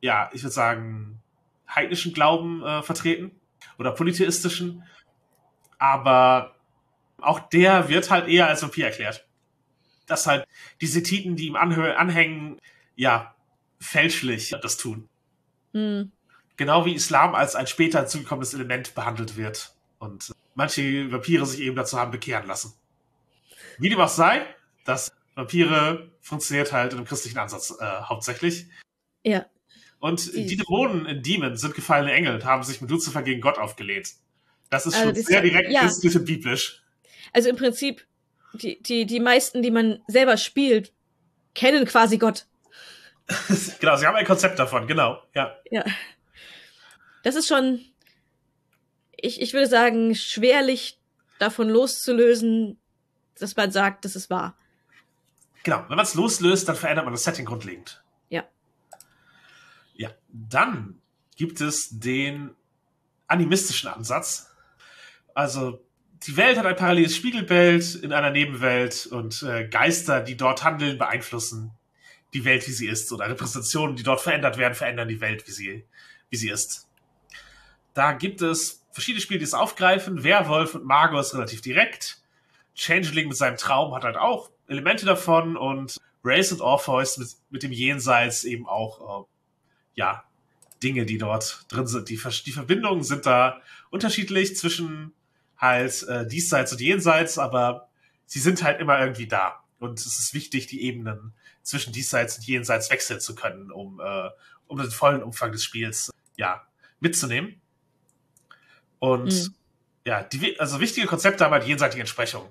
[0.00, 1.20] ja, ich würde sagen,
[1.68, 3.32] heidnischen Glauben äh, vertreten
[3.78, 4.84] oder polytheistischen.
[5.78, 6.56] Aber
[7.20, 9.26] auch der wird halt eher als Vampir erklärt.
[10.06, 10.46] Dass halt
[10.80, 12.58] die Sethiten, die ihm anhängen,
[12.96, 13.34] ja,
[13.78, 15.08] fälschlich das tun.
[15.72, 16.12] Mhm.
[16.58, 19.72] Genau wie Islam als ein später zugekommenes Element behandelt wird.
[19.98, 22.74] Und manche Vampire sich eben dazu haben bekehren lassen.
[23.78, 24.44] Wie dem auch sei,
[24.84, 28.66] dass Vampire funktioniert halt im christlichen Ansatz äh, hauptsächlich.
[29.22, 29.46] Ja.
[30.00, 33.40] Und die, die Dämonen in Demon sind gefallene Engel und haben sich mit Lucifer gegen
[33.40, 34.14] Gott aufgelehnt.
[34.68, 35.82] Das ist also schon sehr direkt ja.
[35.82, 36.82] bisschen biblisch.
[37.32, 38.04] Also im Prinzip,
[38.52, 40.92] die, die, die meisten, die man selber spielt,
[41.54, 42.46] kennen quasi Gott.
[43.80, 45.56] genau, sie haben ein Konzept davon, genau, ja.
[45.70, 45.84] Ja.
[47.22, 47.80] Das ist schon,
[49.16, 51.00] ich, ich würde sagen, schwerlich
[51.38, 52.78] davon loszulösen,
[53.38, 54.56] dass man sagt, das ist wahr.
[55.62, 58.02] Genau, wenn man es loslöst, dann verändert man das Setting grundlegend.
[58.28, 58.44] Ja.
[59.94, 61.00] Ja, dann
[61.36, 62.54] gibt es den
[63.26, 64.50] animistischen Ansatz.
[65.34, 65.84] Also
[66.26, 70.98] die Welt hat ein paralleles Spiegelbild in einer Nebenwelt und äh, Geister, die dort handeln,
[70.98, 71.72] beeinflussen
[72.34, 75.52] die Welt, wie sie ist, oder Repräsentationen, die dort verändert werden, verändern die Welt, wie
[75.52, 75.84] sie,
[76.28, 76.87] wie sie ist.
[77.98, 80.22] Da gibt es verschiedene Spiele, die es aufgreifen.
[80.22, 82.22] Werwolf und Magus relativ direkt.
[82.76, 87.64] Changeling mit seinem Traum hat halt auch Elemente davon und Race und Orpheus mit, mit
[87.64, 89.26] dem Jenseits eben auch, äh,
[89.96, 90.22] ja,
[90.80, 92.08] Dinge, die dort drin sind.
[92.08, 95.12] Die, die Verbindungen sind da unterschiedlich zwischen
[95.56, 97.88] halt äh, diesseits und jenseits, aber
[98.26, 99.64] sie sind halt immer irgendwie da.
[99.80, 101.32] Und es ist wichtig, die Ebenen
[101.62, 104.30] zwischen diesseits und jenseits wechseln zu können, um, äh,
[104.68, 106.64] um den vollen Umfang des Spiels ja,
[107.00, 107.60] mitzunehmen.
[108.98, 109.54] Und mhm.
[110.04, 112.48] ja, die, also wichtige Konzepte haben halt jenseitige Entsprechungen.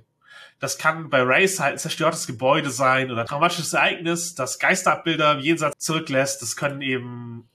[0.60, 5.34] Das kann bei Race halt ein zerstörtes Gebäude sein oder ein traumatisches Ereignis, das Geisterabbilder
[5.34, 6.42] im Jenseits zurücklässt.
[6.42, 7.48] Das können eben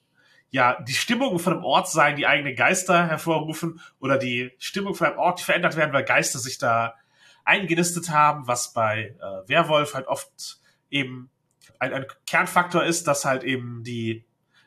[0.50, 5.08] ja die Stimmung von einem Ort sein, die eigene Geister hervorrufen oder die Stimmung von
[5.08, 6.94] einem Ort, die verändert werden, weil Geister sich da
[7.44, 11.30] eingenistet haben, was bei äh, Werwolf halt oft eben
[11.80, 14.24] ein, ein Kernfaktor ist, dass halt eben die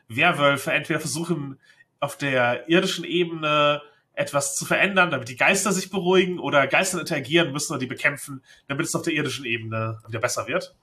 [0.08, 1.58] Werwölfe entweder versuchen,
[2.00, 3.80] auf der irdischen Ebene
[4.16, 8.42] etwas zu verändern, damit die Geister sich beruhigen oder Geister interagieren müssen und die bekämpfen,
[8.66, 10.74] damit es auf der irdischen Ebene wieder besser wird.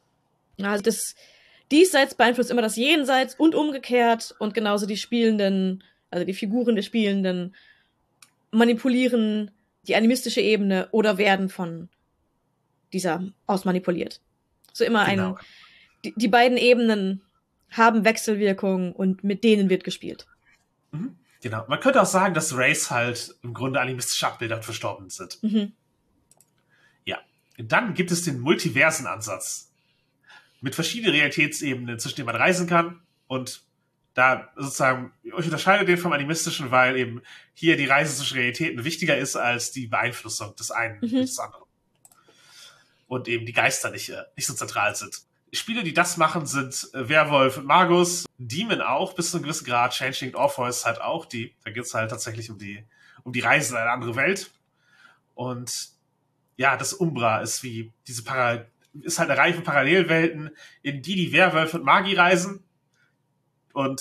[0.62, 1.16] Also das
[1.72, 6.84] Diesseits beeinflusst immer das Jenseits und umgekehrt und genauso die Spielenden, also die Figuren der
[6.84, 7.56] Spielenden
[8.52, 9.50] manipulieren
[9.88, 11.90] die animistische Ebene oder werden von
[12.94, 14.22] dieser ausmanipuliert.
[14.72, 15.30] So immer genau.
[15.30, 15.36] ein
[16.06, 17.22] die, die beiden Ebenen
[17.72, 20.28] haben Wechselwirkungen und mit denen wird gespielt.
[20.92, 21.16] Mhm.
[21.44, 21.66] Genau.
[21.68, 25.44] Man könnte auch sagen, dass Race halt im Grunde animistische Abbilder verstorben sind.
[25.44, 25.74] Mhm.
[27.04, 27.20] Ja.
[27.58, 29.70] Dann gibt es den multiversen Ansatz.
[30.62, 33.02] Mit verschiedenen Realitätsebenen, zwischen denen man reisen kann.
[33.28, 33.62] Und
[34.14, 37.22] da sozusagen, ich unterscheide den vom animistischen, weil eben
[37.54, 41.10] hier die Reise zwischen Realitäten wichtiger ist als die Beeinflussung des einen mhm.
[41.10, 41.66] des anderen.
[43.08, 45.24] Und eben die Geister nicht, äh, nicht so zentral sind.
[45.54, 49.66] Spiele, die das machen, sind äh, Werwolf und Magus, Demon auch, bis zu einem gewissen
[49.66, 52.84] Grad, Changing Orpheus halt auch, die, da geht's halt tatsächlich um die,
[53.24, 54.52] um die Reise in eine andere Welt.
[55.36, 55.72] Und
[56.58, 58.66] ja, das Umbra ist wie diese Para
[59.02, 60.52] ist halt eine Reihe von Parallelwelten,
[60.84, 62.64] in die die Werwölfe und Magi reisen.
[63.74, 64.00] Und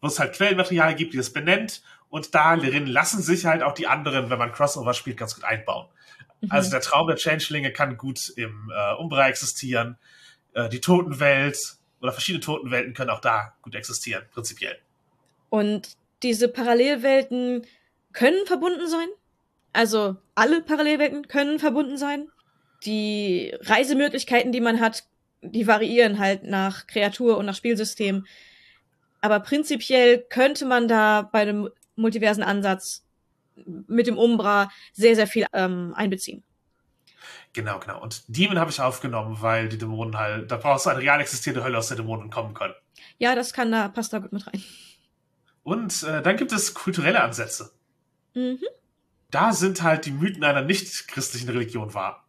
[0.00, 1.82] wo es halt Quellenmaterial gibt, die das benennt.
[2.08, 5.86] Und darin lassen sich halt auch die anderen, wenn man Crossover spielt, ganz gut einbauen.
[6.40, 6.50] Mhm.
[6.50, 9.96] Also der Traum der Changelinge kann gut im äh, Umbra existieren
[10.54, 11.58] äh, die Totenwelt
[12.00, 14.76] oder verschiedene Totenwelten können auch da gut existieren, prinzipiell.
[15.50, 17.66] Und diese Parallelwelten
[18.12, 19.08] können verbunden sein?
[19.72, 22.28] Also alle Parallelwelten können verbunden sein?
[22.84, 25.04] Die Reisemöglichkeiten, die man hat,
[25.40, 28.26] die variieren halt nach Kreatur und nach Spielsystem.
[29.20, 33.04] Aber prinzipiell könnte man da bei einem multiversen Ansatz
[33.64, 36.42] mit dem Umbra sehr, sehr viel ähm, einbeziehen.
[37.54, 38.00] Genau, genau.
[38.00, 41.62] Und Demon habe ich aufgenommen, weil die Dämonen halt, da brauchst du eine real existierende
[41.64, 42.74] Hölle, aus der Dämonen kommen können.
[43.18, 44.62] Ja, das kann da, passt da gut mit rein.
[45.62, 47.72] Und äh, dann gibt es kulturelle Ansätze.
[48.34, 48.58] Mhm.
[49.30, 52.26] Da sind halt die Mythen einer nicht-christlichen Religion wahr.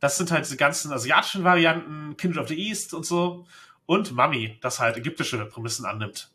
[0.00, 3.46] Das sind halt diese ganzen asiatischen Varianten, Kindred of the East und so.
[3.86, 6.30] Und Mummy, das halt ägyptische Prämissen annimmt.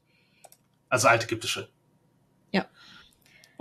[0.90, 1.70] Also altägyptische.
[2.52, 2.66] Ja.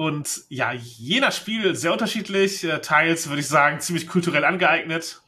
[0.01, 5.21] Und ja, je nach Spiel sehr unterschiedlich, äh, teils würde ich sagen ziemlich kulturell angeeignet.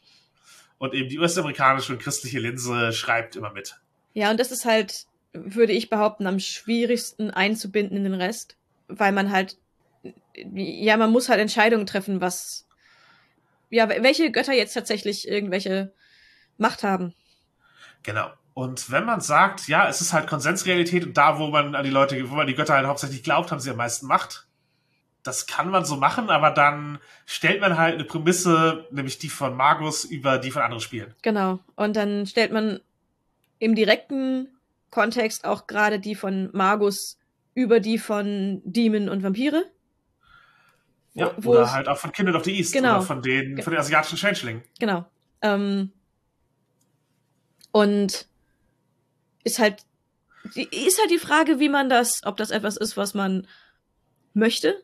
[0.78, 3.78] Und eben die US-amerikanische und christliche Linse schreibt immer mit.
[4.14, 5.04] Ja, und das ist halt,
[5.34, 8.56] würde ich behaupten, am schwierigsten einzubinden in den Rest,
[8.88, 9.58] weil man halt,
[10.54, 12.66] ja, man muss halt Entscheidungen treffen, was,
[13.68, 15.92] ja, welche Götter jetzt tatsächlich irgendwelche
[16.56, 17.12] Macht haben.
[18.04, 18.30] Genau.
[18.54, 21.90] Und wenn man sagt, ja, es ist halt Konsensrealität und da, wo man an die
[21.90, 24.46] Leute, wo man die Götter halt hauptsächlich glaubt, haben sie am meisten Macht.
[25.22, 29.56] Das kann man so machen, aber dann stellt man halt eine Prämisse, nämlich die von
[29.56, 31.14] Magus, über die von anderen Spielen.
[31.22, 31.60] Genau.
[31.76, 32.80] Und dann stellt man
[33.60, 34.48] im direkten
[34.90, 37.18] Kontext auch gerade die von Magus
[37.54, 39.64] über die von Demon und Vampire.
[41.14, 42.96] Ja, wo oder halt auch von Kindred of the East genau.
[42.96, 44.62] oder von den, von den asiatischen Changelingen.
[44.80, 45.04] Genau.
[45.42, 45.92] Ähm,
[47.70, 48.26] und
[49.44, 49.84] ist halt,
[50.54, 53.46] ist halt die Frage, wie man das, ob das etwas ist, was man
[54.34, 54.82] möchte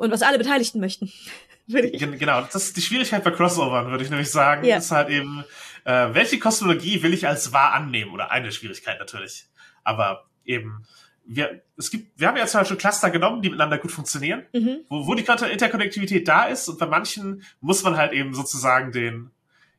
[0.00, 1.12] und was alle Beteiligten möchten.
[1.68, 4.78] genau, das ist die Schwierigkeit bei Crossovern, würde ich nämlich sagen, Ja.
[4.78, 5.44] ist halt eben,
[5.84, 8.12] äh, welche Kosmologie will ich als wahr annehmen?
[8.12, 9.46] Oder eine Schwierigkeit natürlich.
[9.84, 10.84] Aber eben,
[11.24, 14.80] wir, es gibt, wir haben ja zum Beispiel Cluster genommen, die miteinander gut funktionieren, Mhm.
[14.88, 19.30] wo, wo die Interkonnektivität da ist und bei manchen muss man halt eben sozusagen den,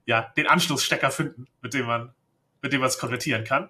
[0.05, 2.13] ja, den Anschlussstecker finden, mit dem man,
[2.61, 3.69] mit dem man es konvertieren kann.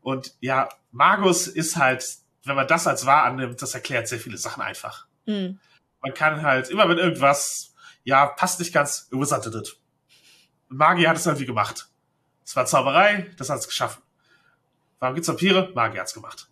[0.00, 2.04] Und ja, Magus ist halt,
[2.44, 5.06] wenn man das als wahr annimmt, das erklärt sehr viele Sachen einfach.
[5.26, 5.58] Mhm.
[6.02, 9.08] Man kann halt immer, wenn irgendwas, ja, passt nicht ganz,
[9.54, 9.76] it.
[10.70, 11.88] Und Magier hat es irgendwie gemacht.
[12.44, 14.02] Es war Zauberei, das hat es geschaffen.
[14.98, 15.70] Warum gibt's Vampire?
[15.74, 16.48] Magier hat's gemacht.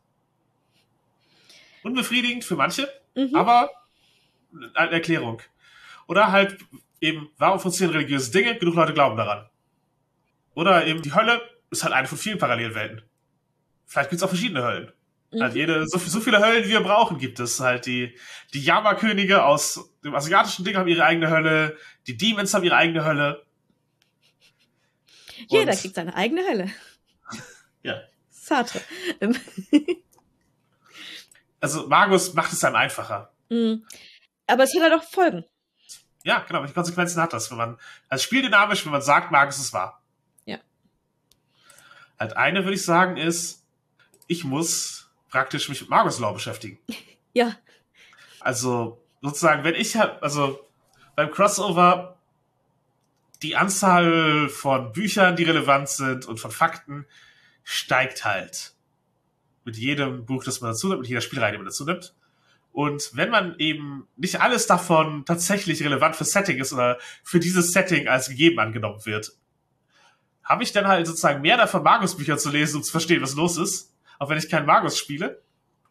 [1.83, 3.35] Unbefriedigend für manche, Mhm.
[3.35, 3.71] aber
[4.75, 5.41] eine Erklärung.
[6.07, 6.59] Oder halt
[7.01, 8.57] eben, warum funktionieren religiöse Dinge?
[8.59, 9.49] Genug Leute glauben daran.
[10.55, 13.03] Oder eben die Hölle ist halt eine von vielen Parallelwelten.
[13.87, 14.93] Vielleicht gibt's auch verschiedene Höllen.
[15.31, 15.43] Mhm.
[15.43, 17.61] Halt jede, so, so viele Höllen, wie wir brauchen, gibt es.
[17.61, 18.17] Halt die,
[18.55, 23.05] die Yama-Könige aus dem asiatischen Ding haben ihre eigene Hölle, die Demons haben ihre eigene
[23.05, 23.45] Hölle.
[25.49, 26.71] Jeder Und- kriegt seine eigene Hölle.
[27.83, 28.01] Ja.
[28.31, 28.81] Sartre.
[31.61, 33.33] Also Magus macht es einem einfacher.
[33.49, 33.85] mhm.
[34.47, 35.45] Aber es hat halt auch Folgen.
[36.25, 39.73] Ja, genau, welche Konsequenzen hat das, wenn man als spieldynamisch, wenn man sagt, Magus ist
[39.75, 40.03] wahr?
[40.47, 40.59] Ja.
[42.19, 43.67] Halt eine, würde ich sagen, ist,
[44.27, 46.79] ich muss praktisch mich mit Magus-Law beschäftigen.
[47.35, 47.55] Ja.
[48.41, 50.67] Also sozusagen, wenn ich halt, also
[51.15, 52.19] beim Crossover
[53.43, 57.07] die Anzahl von Büchern, die relevant sind und von Fakten
[57.63, 58.75] steigt halt.
[59.65, 62.15] Mit jedem Buch, das man dazu nimmt, mit jeder Spielreihe, die man dazu nimmt.
[62.73, 67.73] Und wenn man eben nicht alles davon tatsächlich relevant für Setting ist oder für dieses
[67.73, 69.33] Setting als gegeben angenommen wird,
[70.43, 73.59] habe ich dann halt sozusagen mehr davon, Magus-Bücher zu lesen, um zu verstehen, was los
[73.59, 75.43] ist, auch wenn ich keinen Magus spiele.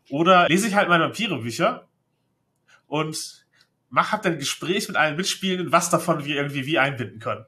[0.09, 1.87] Oder lese ich halt meine Vampire-Bücher
[2.87, 3.45] und
[3.89, 7.45] mach hab dann ein Gespräch mit allen Mitspielenden, was davon wir irgendwie wie einbinden können.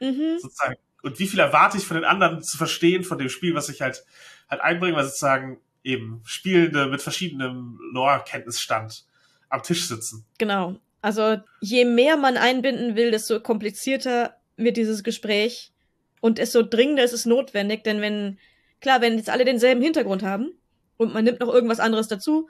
[0.00, 0.38] Mhm.
[0.38, 0.76] Sozusagen.
[1.02, 3.80] Und wie viel erwarte ich von den anderen zu verstehen, von dem Spiel, was ich
[3.80, 4.04] halt,
[4.48, 9.04] halt einbringe, weil sozusagen eben Spielende mit verschiedenem Lore-Kenntnisstand
[9.48, 10.24] am Tisch sitzen.
[10.38, 10.76] Genau.
[11.02, 15.72] Also je mehr man einbinden will, desto komplizierter wird dieses Gespräch
[16.20, 18.38] und desto dringender ist es notwendig, denn wenn,
[18.80, 20.50] klar, wenn jetzt alle denselben Hintergrund haben
[20.96, 22.48] und man nimmt noch irgendwas anderes dazu,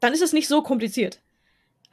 [0.00, 1.20] dann ist es nicht so kompliziert.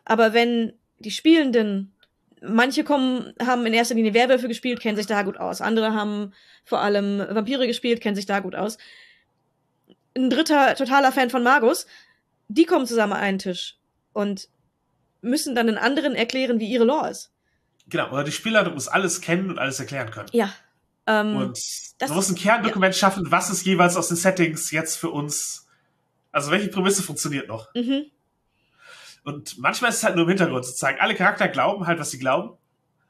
[0.05, 1.93] Aber wenn die Spielenden,
[2.41, 5.61] manche kommen, haben in erster Linie Werwölfe gespielt, kennen sich da gut aus.
[5.61, 6.33] Andere haben
[6.65, 8.77] vor allem Vampire gespielt, kennen sich da gut aus.
[10.15, 11.85] Ein dritter totaler Fan von Magus,
[12.47, 13.77] die kommen zusammen an einen Tisch
[14.13, 14.49] und
[15.21, 17.31] müssen dann den anderen erklären, wie ihre Lore ist.
[17.87, 20.29] Genau, oder die Spielleitung muss alles kennen und alles erklären können.
[20.31, 20.53] Ja.
[21.09, 21.57] Ähm, Und
[21.97, 25.67] das du musst ein Kerndokument schaffen, was ist jeweils aus den Settings jetzt für uns,
[26.31, 27.73] also welche Prämisse funktioniert noch.
[27.73, 28.05] mhm.
[29.25, 30.97] Und manchmal ist es halt nur im Hintergrund sozusagen.
[30.99, 32.57] Alle Charakter glauben halt, was sie glauben,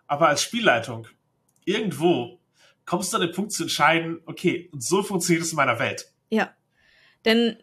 [0.08, 1.08] aber als Spielleitung
[1.66, 2.40] irgendwo
[2.86, 6.12] kommst du an den Punkt zu entscheiden, okay, und so funktioniert es in meiner Welt.
[6.30, 6.52] Ja.
[7.26, 7.58] Denn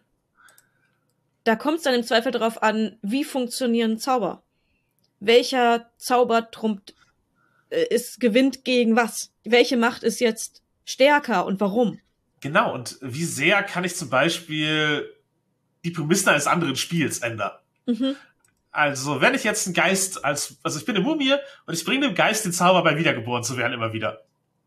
[1.43, 4.43] da kommt es dann im Zweifel darauf an, wie funktionieren Zauber.
[5.19, 6.95] Welcher Zauber trumpt,
[7.69, 9.31] ist, gewinnt gegen was?
[9.43, 11.99] Welche Macht ist jetzt stärker und warum?
[12.39, 15.13] Genau, und wie sehr kann ich zum Beispiel
[15.83, 17.51] die Prämissen eines anderen Spiels ändern?
[17.85, 18.15] Mhm.
[18.71, 21.33] Also, wenn ich jetzt einen Geist als, also ich bin eine Mumie
[21.65, 24.23] und ich bringe dem Geist den Zauber bei Wiedergeboren zu werden immer wieder,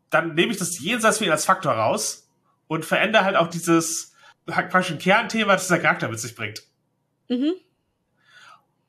[0.09, 2.27] dann nehme ich das jenseits für ihn als Faktor raus
[2.67, 4.13] und verändere halt auch dieses
[4.45, 6.63] praktisch ein Kernthema, das der Charakter mit sich bringt.
[7.29, 7.53] Mhm.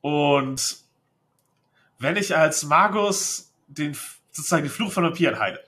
[0.00, 0.78] Und
[1.98, 3.96] wenn ich als Magus den,
[4.30, 5.60] sozusagen den Fluch von Vampiren heile,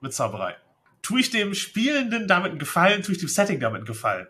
[0.00, 0.56] mit Zauberei,
[1.02, 4.26] tue ich dem Spielenden damit einen Gefallen, tue ich dem Setting damit einen Gefallen.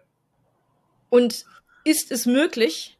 [1.10, 1.44] Und
[1.84, 2.98] ist es möglich?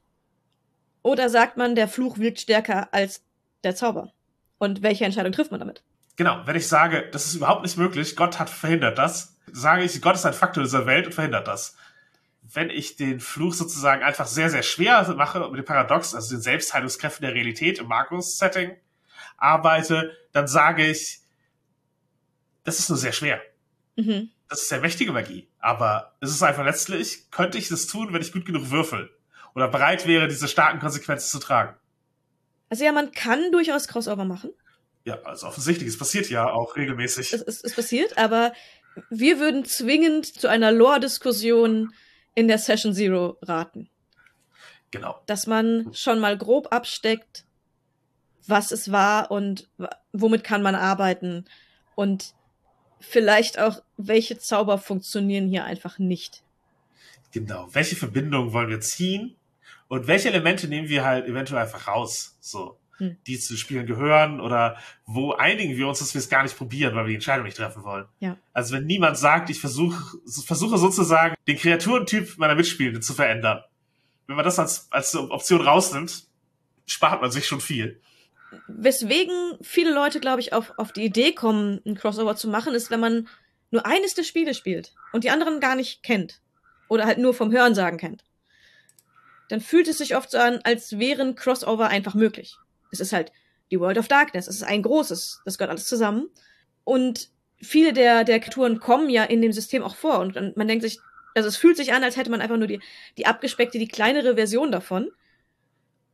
[1.03, 3.23] Oder sagt man, der Fluch wirkt stärker als
[3.65, 4.13] der Zauber?
[4.59, 5.83] Und welche Entscheidung trifft man damit?
[6.17, 10.03] Genau, wenn ich sage, das ist überhaupt nicht möglich, Gott hat verhindert das, sage ich,
[10.03, 11.77] Gott ist ein Faktor dieser Welt und verhindert das.
[12.43, 16.43] Wenn ich den Fluch sozusagen einfach sehr, sehr schwer mache, mit dem Paradox, also den
[16.43, 18.77] Selbstheilungskräften der Realität im Markus-Setting
[19.39, 21.21] arbeite, dann sage ich,
[22.65, 23.41] das ist nur sehr schwer.
[23.97, 24.31] Mhm.
[24.49, 25.49] Das ist sehr mächtige Magie.
[25.59, 29.11] Aber es ist einfach letztlich, könnte ich das tun, wenn ich gut genug würfel.
[29.55, 31.77] Oder bereit wäre, diese starken Konsequenzen zu tragen.
[32.69, 34.51] Also ja, man kann durchaus Crossover machen.
[35.05, 37.33] Ja, also offensichtlich, es passiert ja auch regelmäßig.
[37.33, 38.53] Es, es, es passiert, aber
[39.11, 41.95] wir würden zwingend zu einer Lore-Diskussion
[42.35, 43.91] in der Session Zero raten.
[44.91, 45.23] Genau.
[45.27, 47.45] Dass man schon mal grob absteckt,
[48.49, 49.69] was es war und
[50.13, 51.45] womit kann man arbeiten
[51.95, 52.35] und
[53.01, 56.43] vielleicht auch, welche Zauber funktionieren hier einfach nicht.
[57.33, 57.69] Genau.
[57.73, 59.37] Welche Verbindungen wollen wir ziehen?
[59.89, 62.37] Und welche Elemente nehmen wir halt eventuell einfach raus?
[62.41, 63.17] So Hm.
[63.29, 66.97] die zu Spielen gehören oder wo einigen wir uns, dass wir es gar nicht probieren,
[66.97, 68.07] weil wir die Entscheidung nicht treffen wollen.
[68.19, 68.37] Ja.
[68.53, 73.63] Also wenn niemand sagt, ich versuche versuche sozusagen den Kreaturentyp meiner Mitspielenden zu verändern.
[74.27, 76.25] Wenn man das als, als Option rausnimmt,
[76.87, 78.01] spart man sich schon viel.
[78.67, 82.91] Weswegen viele Leute, glaube ich, auf, auf die Idee kommen, ein Crossover zu machen, ist,
[82.91, 83.29] wenn man
[83.71, 86.41] nur eines der Spiele spielt und die anderen gar nicht kennt.
[86.89, 88.25] Oder halt nur vom Hörensagen kennt.
[89.49, 92.57] Dann fühlt es sich oft so an, als wären Crossover einfach möglich.
[92.91, 93.33] Es ist halt
[93.71, 94.47] die World of Darkness.
[94.47, 95.43] Es ist ein großes.
[95.45, 96.29] Das gehört alles zusammen.
[96.85, 97.29] Und
[97.61, 100.21] viele der, der Kreaturen kommen ja in dem System auch vor.
[100.21, 100.99] Und man denkt sich,
[101.35, 102.81] also es fühlt sich an, als hätte man einfach nur die,
[103.17, 105.11] die abgespeckte, die kleinere Version davon.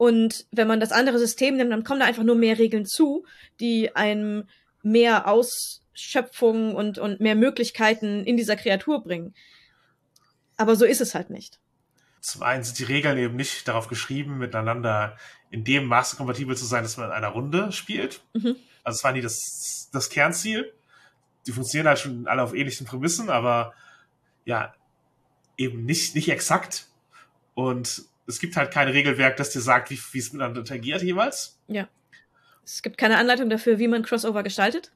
[0.04, 3.24] Und wenn man das andere System nimmt, dann kommen da einfach nur mehr Regeln zu,
[3.58, 4.46] die einem
[4.82, 9.34] mehr Ausschöpfung und, und mehr Möglichkeiten in dieser Kreatur bringen.
[10.58, 11.58] Aber so ist es halt nicht.
[12.20, 15.16] Zum einen sind die Regeln eben nicht darauf geschrieben, miteinander
[15.50, 18.20] in dem Maße kompatibel zu sein, dass man in einer Runde spielt.
[18.34, 18.56] Mhm.
[18.82, 20.70] Also es war nie das, das Kernziel.
[21.46, 23.72] Die funktionieren halt schon alle auf ähnlichen Prämissen, aber
[24.44, 24.74] ja,
[25.56, 26.88] eben nicht, nicht exakt.
[27.54, 31.58] Und es gibt halt kein Regelwerk, das dir sagt, wie, es miteinander interagiert jeweils.
[31.68, 31.88] Ja.
[32.64, 34.92] Es gibt keine Anleitung dafür, wie man Crossover gestaltet.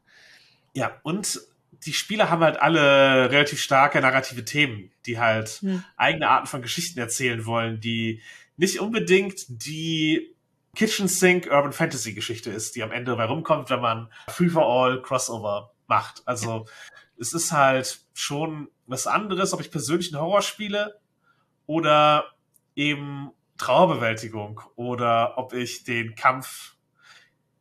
[0.74, 1.40] Ja, und
[1.84, 5.84] die Spieler haben halt alle relativ starke narrative Themen, die halt Hm.
[5.96, 8.22] eigene Arten von Geschichten erzählen wollen, die
[8.56, 10.34] nicht unbedingt die
[10.74, 14.66] Kitchen Sink Urban Fantasy Geschichte ist, die am Ende dabei rumkommt, wenn man Free for
[14.66, 16.22] All Crossover macht.
[16.24, 16.66] Also
[17.18, 21.00] es ist halt schon was anderes, ob ich persönlich einen Horror spiele
[21.66, 22.32] oder
[22.78, 26.76] eben Trauerbewältigung oder ob ich den Kampf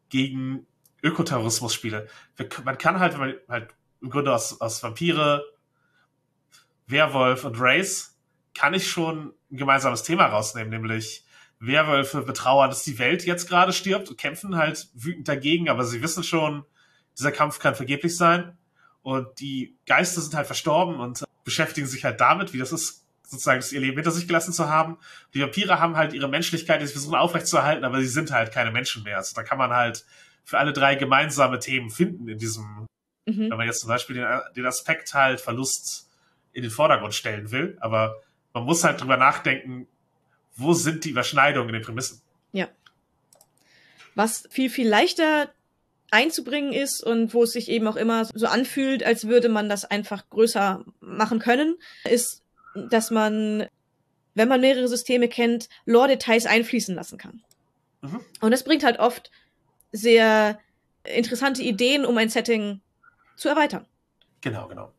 [0.10, 0.68] gegen
[1.02, 2.08] Ökoterrorismus spiele.
[2.64, 5.44] Man kann halt, wenn man halt im Grunde aus, aus Vampire,
[6.86, 8.16] Werwolf und Race,
[8.54, 11.26] kann ich schon ein gemeinsames Thema rausnehmen, nämlich
[11.60, 16.04] Werwölfe betrauern, dass die Welt jetzt gerade stirbt und kämpfen halt wütend dagegen, aber sie
[16.04, 16.64] wissen schon,
[17.18, 18.56] dieser Kampf kann vergeblich sein.
[19.02, 23.64] Und die Geister sind halt verstorben und beschäftigen sich halt damit, wie das ist, sozusagen
[23.72, 24.98] ihr Leben hinter sich gelassen zu haben.
[25.34, 28.72] Die Vampire haben halt ihre Menschlichkeit, die sie versuchen aufrechtzuerhalten, aber sie sind halt keine
[28.72, 29.18] Menschen mehr.
[29.18, 30.06] Also da kann man halt
[30.44, 32.88] für alle drei gemeinsame Themen finden in diesem,
[33.26, 33.50] Mhm.
[33.50, 36.10] wenn man jetzt zum Beispiel den, den Aspekt halt Verlust
[36.54, 37.78] in den Vordergrund stellen will.
[37.82, 38.16] Aber
[38.54, 39.88] man muss halt drüber nachdenken,
[40.56, 42.22] wo sind die Überschneidungen in den Prämissen?
[44.16, 45.52] Was viel, viel leichter
[46.10, 49.86] einzubringen ist und wo es sich eben auch immer so anfühlt, als würde man das
[49.86, 52.42] einfach größer machen können, ist,
[52.90, 53.68] dass man,
[54.36, 57.42] wenn man mehrere Systeme kennt, Lore-Details einfließen lassen kann.
[58.02, 58.22] Mhm.
[58.42, 59.32] Und das bringt halt oft
[59.92, 60.60] sehr
[61.04, 62.82] interessante Ideen, um ein Setting
[63.36, 63.86] zu erweitern.
[64.42, 64.92] Genau, genau.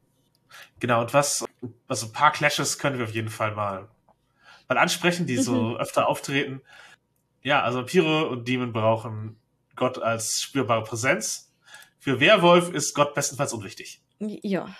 [0.80, 1.44] Genau, und was,
[1.88, 3.88] also ein paar Clashes können wir auf jeden Fall mal,
[4.68, 5.76] mal ansprechen, die so Mhm.
[5.76, 6.62] öfter auftreten.
[7.42, 9.36] Ja, also Vampire und Demon brauchen
[9.76, 11.52] Gott als spürbare Präsenz.
[11.98, 14.00] Für Werwolf ist Gott bestenfalls unwichtig.
[14.18, 14.74] Ja.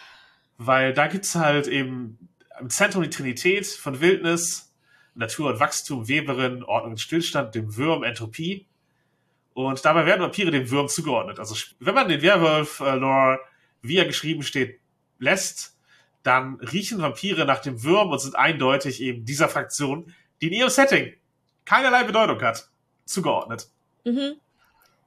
[0.57, 2.29] Weil da gibt's halt eben
[2.61, 4.73] im Zentrum die Trinität von Wildnis,
[5.15, 8.67] Natur und Wachstum, Weberin, Ordnung und Stillstand, dem Würm, Entropie.
[9.55, 11.41] Und dabei werden Vampire dem Würm zugeordnet.
[11.41, 13.41] Also wenn man den Werwolf-Lore,
[13.83, 14.79] wie er geschrieben steht,
[15.19, 15.77] lässt,
[16.23, 20.71] dann riechen Vampire nach dem Würm und sind eindeutig eben dieser Fraktion, die in ihrem
[20.71, 21.15] Setting
[21.65, 22.69] keinerlei Bedeutung hat.
[23.05, 23.69] zugeordnet.
[24.05, 24.35] Mhm.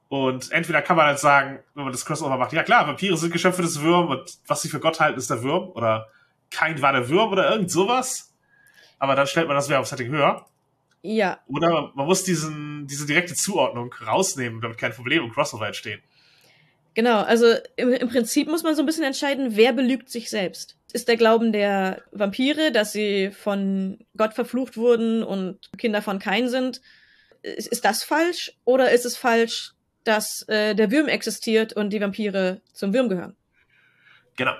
[0.08, 3.32] Und entweder kann man halt sagen, wenn man das Crossover macht, ja klar, Vampire sind
[3.32, 5.70] Geschöpfe des Würm und was sie für Gott halten, ist der Würm.
[5.70, 6.08] Oder
[6.52, 8.32] kein war der Würm oder irgend sowas.
[8.98, 10.46] Aber dann stellt man das Werwolf-Setting höher.
[11.02, 11.40] Ja.
[11.48, 16.00] Oder man muss diesen, diese direkte Zuordnung rausnehmen, damit kein Problem im Crossover entstehen.
[16.94, 17.46] Genau, also
[17.76, 20.76] im, im Prinzip muss man so ein bisschen entscheiden, wer belügt sich selbst.
[20.92, 26.48] Ist der Glauben der Vampire, dass sie von Gott verflucht wurden und Kinder von Kain
[26.48, 26.82] sind,
[27.42, 28.52] ist, ist das falsch?
[28.64, 29.72] Oder ist es falsch,
[30.04, 33.36] dass äh, der Würm existiert und die Vampire zum Würm gehören?
[34.36, 34.54] Genau.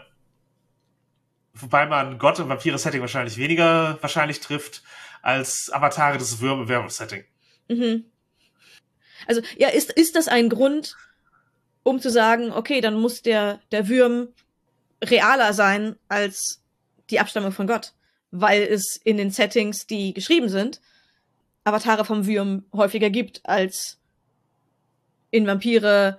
[1.54, 4.82] Wobei man Gott im Vampire-Setting wahrscheinlich weniger wahrscheinlich trifft
[5.20, 7.24] als Avatare des Werwolf-Setting.
[7.68, 8.04] Mhm.
[9.26, 10.96] Also, ja, ist, ist das ein Grund,
[11.82, 14.28] um zu sagen, okay, dann muss der, der Würm
[15.02, 16.62] realer sein als
[17.10, 17.92] die Abstammung von Gott,
[18.30, 20.80] weil es in den Settings, die geschrieben sind,
[21.64, 23.98] Avatare vom Würm häufiger gibt als
[25.30, 26.18] in Vampire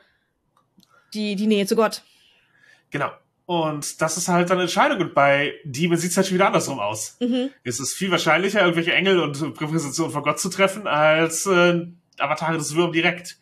[1.14, 2.04] die, die Nähe zu Gott.
[2.92, 3.12] Genau.
[3.46, 5.00] Und das ist halt dann eine Entscheidung.
[5.02, 7.18] Und bei Demon sieht es halt schon wieder andersrum aus.
[7.20, 7.50] Mhm.
[7.64, 11.86] Es ist viel wahrscheinlicher, irgendwelche Engel und Präpositionen von Gott zu treffen, als äh,
[12.18, 13.38] Avatare des Würm direkt.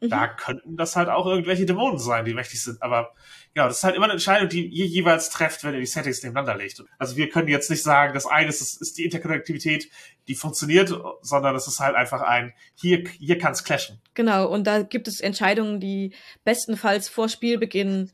[0.00, 0.08] Mhm.
[0.08, 2.82] Da könnten das halt auch irgendwelche Dämonen sein, die mächtig sind.
[2.82, 3.12] Aber
[3.52, 6.22] genau, das ist halt immer eine Entscheidung, die ihr jeweils trefft, wenn ihr die Settings
[6.22, 6.82] nebeneinander legt.
[6.98, 9.90] Also wir können jetzt nicht sagen, das eine ist, ist die Interkonnektivität,
[10.26, 14.00] die funktioniert, sondern es ist halt einfach ein, hier, hier kann es clashen.
[14.14, 16.14] Genau, und da gibt es Entscheidungen, die
[16.44, 18.10] bestenfalls vor Spielbeginn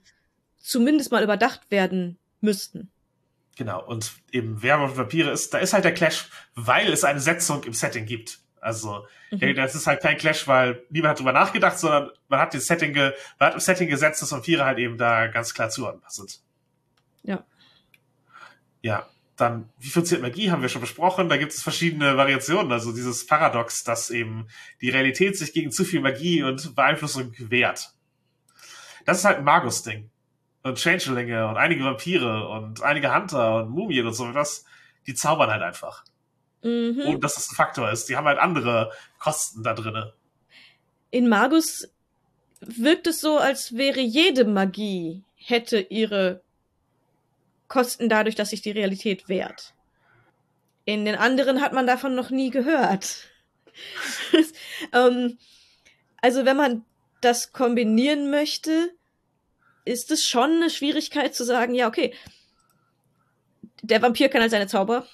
[0.61, 2.91] zumindest mal überdacht werden müssten.
[3.57, 7.21] Genau, und eben Werwolf und Vampire ist, da ist halt der Clash, weil es eine
[7.21, 8.39] Setzung im Setting gibt.
[8.61, 9.55] Also, Mhm.
[9.55, 12.93] das ist halt kein Clash, weil niemand hat drüber nachgedacht, sondern man hat das Setting,
[12.93, 16.41] ge, man hat im Setting gesetzt, dass Vampire halt eben da ganz klar zuordnenbar sind.
[17.23, 17.45] Ja.
[18.83, 21.29] Ja, dann, wie funktioniert Magie, haben wir schon besprochen.
[21.29, 22.73] Da gibt es verschiedene Variationen.
[22.73, 24.49] Also dieses Paradox, dass eben
[24.81, 27.93] die Realität sich gegen zu viel Magie und Beeinflussung wehrt.
[29.07, 30.11] Das ist halt ein Magus-Ding.
[30.63, 34.65] Und Changelinge und einige Vampire und einige Hunter und Mumien und so etwas,
[35.07, 36.05] die zaubern halt einfach.
[36.63, 37.03] Mhm.
[37.07, 38.09] Ohne dass das ein Faktor ist.
[38.09, 40.13] Die haben halt andere Kosten da drinne.
[41.11, 41.89] In Magus
[42.61, 46.43] wirkt es so, als wäre jede Magie hätte ihre
[47.69, 49.75] Kosten dadurch, dass sich die Realität wehrt.
[50.85, 53.29] In den anderen hat man davon noch nie gehört.
[54.93, 55.39] ähm,
[56.21, 56.85] also wenn man
[57.21, 58.93] das kombinieren möchte,
[59.85, 62.15] ist es schon eine Schwierigkeit zu sagen, ja, okay,
[63.83, 65.07] der Vampir kann halt seine Zauber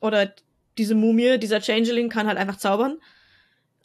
[0.00, 0.32] oder
[0.78, 2.98] diese Mumie, dieser Changeling kann halt einfach zaubern.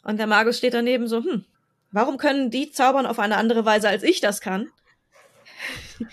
[0.02, 1.44] Und der Magus steht daneben so, hm,
[1.92, 4.70] warum können die zaubern auf eine andere Weise, als ich das kann?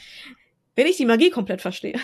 [0.75, 1.99] Wenn ich die Magie komplett verstehe.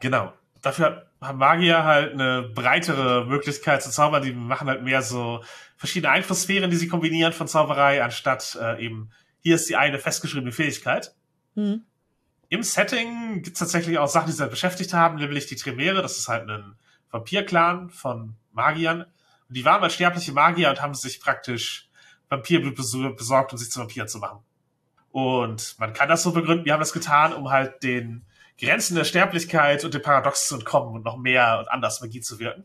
[0.00, 0.32] Genau.
[0.60, 4.22] Dafür haben Magier halt eine breitere Möglichkeit zu zaubern.
[4.22, 5.42] Die machen halt mehr so
[5.76, 9.10] verschiedene Einflusssphären, die sie kombinieren von Zauberei, anstatt äh, eben,
[9.42, 11.14] hier ist die eine festgeschriebene Fähigkeit.
[11.54, 11.84] Hm.
[12.48, 16.02] Im Setting gibt es tatsächlich auch Sachen, die sie halt beschäftigt haben, nämlich die Tremere.
[16.02, 16.76] Das ist halt ein
[17.10, 19.02] Vampir-Clan von Magiern.
[19.02, 21.88] Und die waren mal sterbliche Magier und haben sich praktisch
[22.28, 24.40] Vampirblut bes- besorgt, um sich zu Vampiren zu machen.
[25.10, 28.24] Und man kann das so begründen, wir haben das getan, um halt den
[28.58, 32.38] Grenzen der Sterblichkeit und dem Paradox zu entkommen und noch mehr und anders Magie zu
[32.38, 32.64] wirken.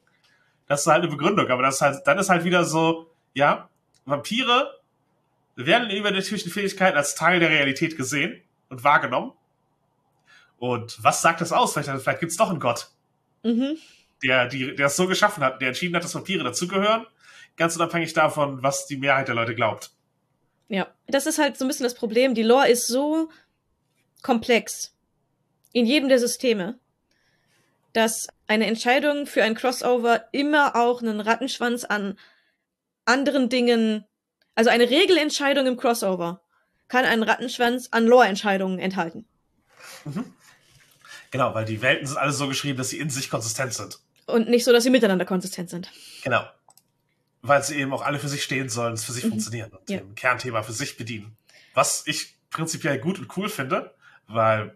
[0.67, 3.69] Das ist halt eine Begründung, aber das ist halt, dann ist halt wieder so, ja,
[4.05, 4.76] Vampire
[5.65, 9.33] werden in übernatürlichen Fähigkeiten als Teil der Realität gesehen und wahrgenommen.
[10.57, 11.73] Und was sagt das aus?
[11.73, 12.89] Vielleicht, vielleicht gibt es doch einen Gott,
[13.43, 13.77] Mhm.
[14.23, 17.05] der, die, der es so geschaffen hat, der entschieden hat, dass Vampire dazugehören,
[17.55, 19.91] ganz unabhängig davon, was die Mehrheit der Leute glaubt.
[20.69, 22.33] Ja, das ist halt so ein bisschen das Problem.
[22.33, 23.29] Die Lore ist so
[24.21, 24.95] komplex
[25.71, 26.79] in jedem der Systeme,
[27.93, 32.17] dass eine Entscheidung für ein Crossover immer auch einen Rattenschwanz an
[33.05, 34.03] anderen Dingen,
[34.57, 36.41] also eine Regelentscheidung im Crossover
[36.87, 39.25] kann einen Rattenschwanz an Lore-Entscheidungen enthalten.
[41.31, 43.99] Genau, weil die Welten sind alle so geschrieben, dass sie in sich konsistent sind.
[44.25, 45.91] Und nicht so, dass sie miteinander konsistent sind.
[46.23, 46.43] Genau.
[47.41, 49.29] Weil sie eben auch alle für sich stehen sollen, es für sich Mhm.
[49.29, 49.97] funktionieren und Ja.
[49.99, 51.37] dem Kernthema für sich bedienen.
[51.73, 53.93] Was ich prinzipiell gut und cool finde,
[54.27, 54.75] weil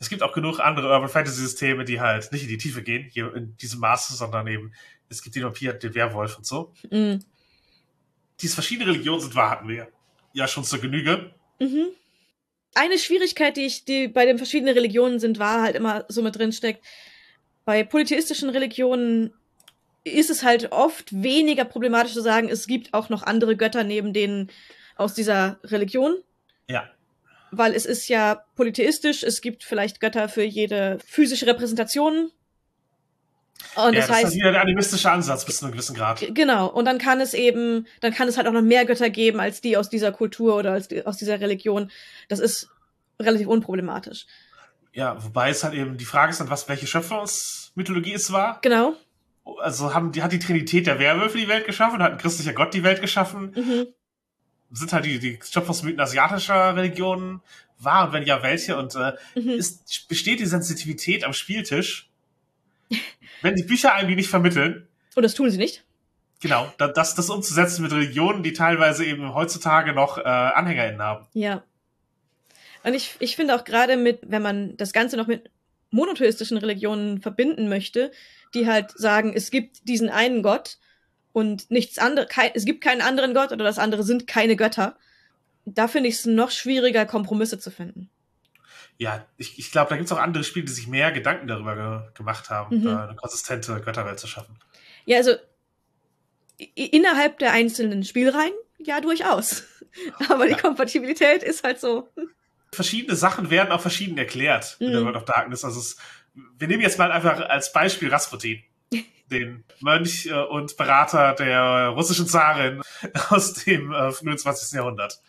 [0.00, 3.08] es gibt auch genug andere Urban Fantasy Systeme, die halt nicht in die Tiefe gehen,
[3.12, 4.72] hier in diesem Maße, sondern eben,
[5.08, 6.72] es gibt den Vampir, den Werwolf und so.
[6.90, 7.22] Mhm.
[8.42, 9.88] Dies verschiedene Religionen sind wahr, hatten wir
[10.32, 11.32] ja schon zur Genüge.
[11.58, 11.88] Mhm.
[12.74, 16.36] Eine Schwierigkeit, die ich, die bei den verschiedenen Religionen sind, war halt immer so mit
[16.36, 16.84] drin steckt.
[17.64, 19.32] Bei polytheistischen Religionen
[20.04, 24.12] ist es halt oft weniger problematisch zu sagen, es gibt auch noch andere Götter neben
[24.12, 24.50] denen
[24.96, 26.16] aus dieser Religion.
[26.68, 26.88] Ja.
[27.50, 32.30] Weil es ist ja polytheistisch, es gibt vielleicht Götter für jede physische Repräsentation.
[33.76, 36.24] Und ja, das, das heißt, ist wieder der animistische Ansatz bis zu einem gewissen Grad.
[36.34, 39.40] Genau, und dann kann es eben, dann kann es halt auch noch mehr Götter geben
[39.40, 41.90] als die aus dieser Kultur oder als die, aus dieser Religion.
[42.28, 42.68] Das ist
[43.20, 44.26] relativ unproblematisch.
[44.92, 48.58] Ja, wobei es halt eben die Frage ist was welche Schöpfungsmythologie es war.
[48.62, 48.94] Genau.
[49.60, 52.74] Also haben die hat die Trinität der Werwölfe die Welt geschaffen, hat ein christlicher Gott
[52.74, 53.52] die Welt geschaffen.
[53.54, 53.86] Mhm.
[54.72, 57.40] Sind halt die, die Schöpfungsmythen asiatischer Religionen
[57.78, 58.76] wahr und wenn ja, welche?
[58.76, 59.50] Und äh, Mhm.
[59.50, 62.09] ist, besteht die Sensitivität am Spieltisch,
[63.42, 65.84] wenn die Bücher einem die nicht vermitteln, Und das tun sie nicht.
[66.40, 71.26] genau, da- das, das umzusetzen mit Religionen, die teilweise eben heutzutage noch äh, AnhängerInnen haben.
[71.32, 71.62] Ja.
[72.82, 75.50] Und ich, ich finde auch gerade mit, wenn man das Ganze noch mit
[75.90, 78.10] monotheistischen Religionen verbinden möchte,
[78.54, 80.78] die halt sagen, es gibt diesen einen Gott
[81.32, 84.96] und nichts anderes, es gibt keinen anderen Gott oder das andere sind keine Götter.
[85.66, 88.08] Da finde ich es noch schwieriger, Kompromisse zu finden.
[89.02, 91.74] Ja, ich, ich glaube, da gibt es auch andere Spiele, die sich mehr Gedanken darüber
[91.74, 92.86] ge gemacht haben, Mhm.
[92.88, 94.58] eine konsistente Götterwelt zu schaffen.
[95.06, 95.32] Ja, also
[96.74, 99.64] innerhalb der einzelnen Spielreihen, ja, durchaus.
[100.28, 100.58] Aber die Ja.
[100.58, 102.12] Kompatibilität ist halt so.
[102.72, 105.04] Verschiedene Sachen werden auch verschieden erklärt in der Mhm.
[105.06, 105.64] World of Darkness.
[105.64, 105.96] Also es,
[106.58, 108.62] wir nehmen jetzt mal einfach als Beispiel Rasputin,
[109.30, 112.82] den Mönch äh, und Berater der russischen Zarin
[113.30, 114.72] aus dem äh, 25.
[114.76, 115.20] Jahrhundert.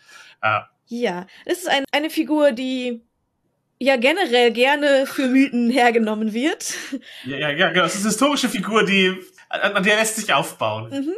[0.42, 3.02] Äh, Ja, das ist ein, eine Figur, die
[3.82, 6.74] ja generell gerne für Mythen hergenommen wird.
[7.24, 7.84] ja, ja, ja, genau.
[7.84, 9.16] Es ist eine historische Figur, die
[9.48, 10.90] an, der lässt sich aufbauen.
[10.90, 11.14] Mhm.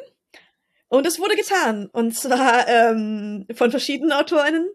[0.88, 1.88] Und es wurde getan.
[1.92, 4.68] Und zwar ähm, von verschiedenen Autorinnen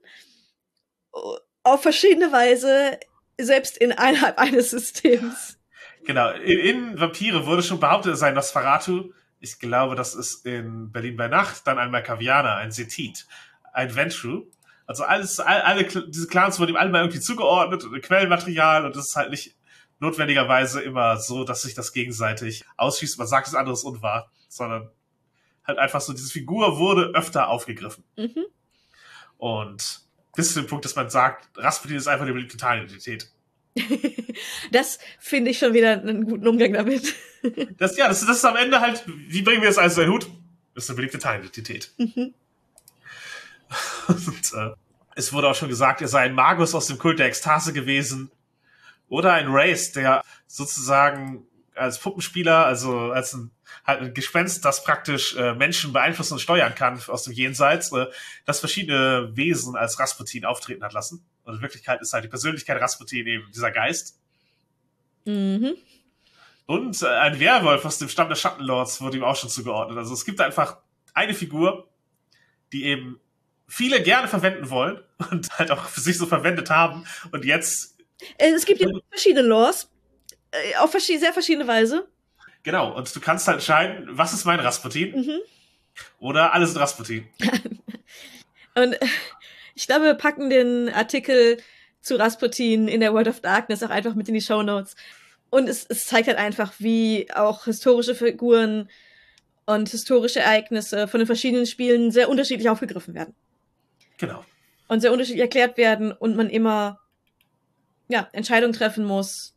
[1.63, 2.99] auf verschiedene Weise,
[3.39, 5.57] selbst in innerhalb eines Systems.
[6.05, 6.31] Genau.
[6.31, 9.11] In, in Vampire wurde schon behauptet, es sei Nosferatu.
[9.39, 13.25] Ich glaube, das ist in Berlin bei Nacht, dann ein Malkavianer, ein Setit,
[13.73, 14.45] ein Ventru.
[14.89, 18.95] Also alles, all, alle diese Clans wurden ihm alle mal irgendwie zugeordnet und Quellenmaterial und
[18.95, 19.55] das ist halt nicht
[19.99, 23.19] notwendigerweise immer so, dass sich das gegenseitig ausschließt.
[23.19, 24.89] Man sagt, das andere ist unwahr, sondern
[25.63, 28.03] halt einfach so, diese Figur wurde öfter aufgegriffen.
[28.17, 28.45] Mhm.
[29.37, 29.99] Und
[30.35, 33.31] bis zu dem Punkt, dass man sagt, Rasputin ist einfach eine Totalidentität.
[34.71, 37.13] das finde ich schon wieder einen guten Umgang damit.
[37.77, 40.13] Das, ja, das, das ist am Ende halt, wie bringen wir das alles in den
[40.13, 40.27] Hut?
[40.73, 41.91] Das ist eine beliebte Teilidentität.
[41.99, 42.33] Mhm.
[44.07, 44.71] Und, äh,
[45.15, 48.31] es wurde auch schon gesagt, er sei ein Magus aus dem Kult der Ekstase gewesen.
[49.09, 51.45] Oder ein Race, der sozusagen
[51.75, 53.51] als Puppenspieler, also als ein,
[53.85, 58.07] halt ein Gespenst, das praktisch äh, Menschen beeinflussen und steuern kann aus dem Jenseits, äh,
[58.45, 61.25] das verschiedene Wesen als Rasputin auftreten hat lassen.
[61.43, 64.19] Und in Wirklichkeit ist halt die Persönlichkeit Rasputin eben dieser Geist.
[65.25, 65.75] Mhm.
[66.65, 69.97] Und äh, ein Werwolf aus dem Stamm der Schattenlords wurde ihm auch schon zugeordnet.
[69.97, 70.77] Also es gibt einfach
[71.13, 71.89] eine Figur,
[72.71, 73.19] die eben
[73.69, 74.99] viele gerne verwenden wollen
[75.31, 77.05] und halt auch für sich so verwendet haben.
[77.31, 77.95] Und jetzt,
[78.37, 79.89] Äh, Es gibt ja verschiedene Laws,
[80.51, 82.07] äh, auf sehr verschiedene Weise.
[82.63, 85.39] genau, und du kannst halt entscheiden, was ist mein Rasputin Mhm.
[86.19, 87.27] oder alles sind Rasputin.
[88.75, 89.05] Und äh,
[89.75, 91.57] ich glaube, wir packen den Artikel
[92.01, 94.95] zu Rasputin in der World of Darkness auch einfach mit in die Show Notes.
[95.49, 98.89] Und es, es zeigt halt einfach, wie auch historische Figuren
[99.65, 103.33] und historische Ereignisse von den verschiedenen Spielen sehr unterschiedlich aufgegriffen werden
[104.19, 104.45] Genau.
[104.87, 106.99] und sehr unterschiedlich erklärt werden und man immer
[108.09, 109.55] ja, Entscheidungen treffen muss,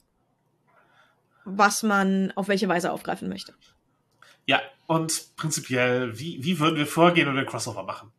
[1.44, 3.54] was man auf welche Weise aufgreifen möchte.
[4.46, 8.12] Ja, und prinzipiell, wie, wie würden wir vorgehen und einen Crossover machen?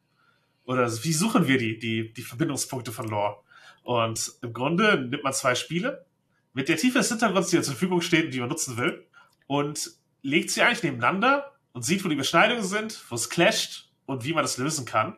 [0.66, 3.38] Oder wie suchen wir die, die, die Verbindungspunkte von Lore?
[3.84, 6.06] Und im Grunde nimmt man zwei Spiele
[6.54, 9.06] mit der Tiefe des Hintergrunds, die zur Verfügung steht und die man nutzen will,
[9.48, 9.92] und
[10.22, 14.34] legt sie eigentlich nebeneinander und sieht, wo die Überschneidungen sind, wo es clasht und wie
[14.34, 15.18] man das lösen kann.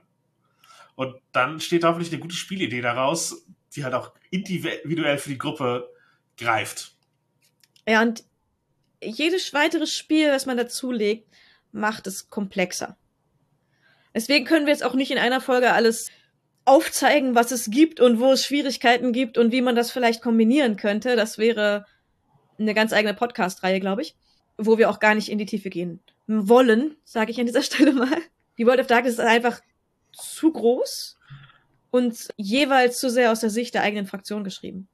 [0.96, 5.89] Und dann steht hoffentlich eine gute Spielidee daraus, die halt auch individuell für die Gruppe
[6.38, 6.93] greift.
[7.88, 8.24] Ja, und
[9.04, 11.28] jedes weitere Spiel, das man dazulegt,
[11.72, 12.98] macht es komplexer.
[14.14, 16.10] Deswegen können wir jetzt auch nicht in einer Folge alles
[16.64, 20.78] aufzeigen, was es gibt und wo es Schwierigkeiten gibt und wie man das vielleicht kombinieren
[20.78, 21.16] könnte.
[21.16, 21.86] Das wäre
[22.58, 24.16] eine ganz eigene Podcast-Reihe, glaube ich,
[24.58, 27.91] wo wir auch gar nicht in die Tiefe gehen wollen, sage ich an dieser Stelle
[27.91, 28.18] mal.
[28.58, 29.62] Die World of Darkness ist einfach
[30.16, 31.18] zu groß
[31.91, 34.88] und jeweils zu sehr aus der Sicht der eigenen Fraktion geschrieben.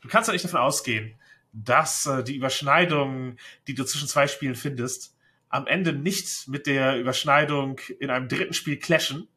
[0.00, 1.14] Du kannst ja nicht davon ausgehen,
[1.52, 5.14] dass äh, die Überschneidungen, die du zwischen zwei Spielen findest,
[5.48, 9.28] am Ende nicht mit der Überschneidung in einem dritten Spiel clashen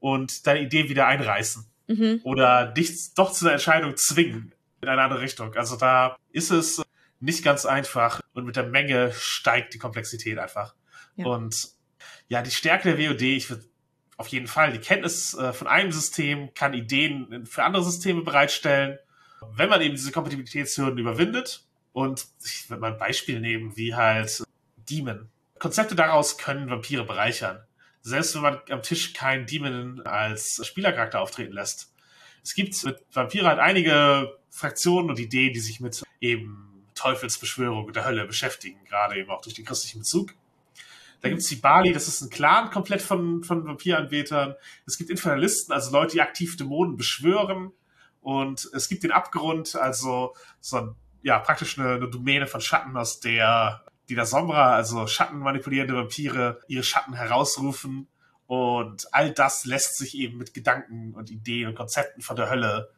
[0.00, 2.20] und deine Idee wieder einreißen Mhm.
[2.24, 5.54] oder dich doch zu einer Entscheidung zwingen in eine andere Richtung.
[5.54, 6.82] Also da ist es
[7.20, 10.74] nicht ganz einfach und mit der Menge steigt die Komplexität einfach.
[11.16, 11.26] Ja.
[11.26, 11.68] Und
[12.28, 13.64] ja, die Stärke der WOD, ich würde
[14.16, 18.98] auf jeden Fall die Kenntnis äh, von einem System kann Ideen für andere Systeme bereitstellen.
[19.56, 24.42] Wenn man eben diese Kompatibilitätshürden überwindet, Und ich würde mal ein Beispiel nehmen, wie halt
[24.76, 25.30] Demon.
[25.60, 27.62] Konzepte daraus können Vampire bereichern.
[28.02, 31.92] Selbst wenn man am Tisch keinen Demon als Spielercharakter auftreten lässt.
[32.42, 38.04] Es gibt mit Vampire halt einige Fraktionen und Ideen, die sich mit eben Teufelsbeschwörung der
[38.04, 40.34] Hölle beschäftigen, gerade eben auch durch den christlichen Bezug.
[41.24, 44.56] Da gibt es die Bali, das ist ein Clan komplett von, von Vampiranbetern.
[44.86, 47.72] Es gibt Infernalisten, also Leute, die aktiv Dämonen beschwören.
[48.20, 52.94] Und es gibt den Abgrund, also so ein, ja, praktisch eine, eine Domäne von Schatten,
[52.98, 58.06] aus der die der Sombra, also schattenmanipulierende Vampire, ihre Schatten herausrufen.
[58.46, 62.90] Und all das lässt sich eben mit Gedanken und Ideen und Konzepten von der Hölle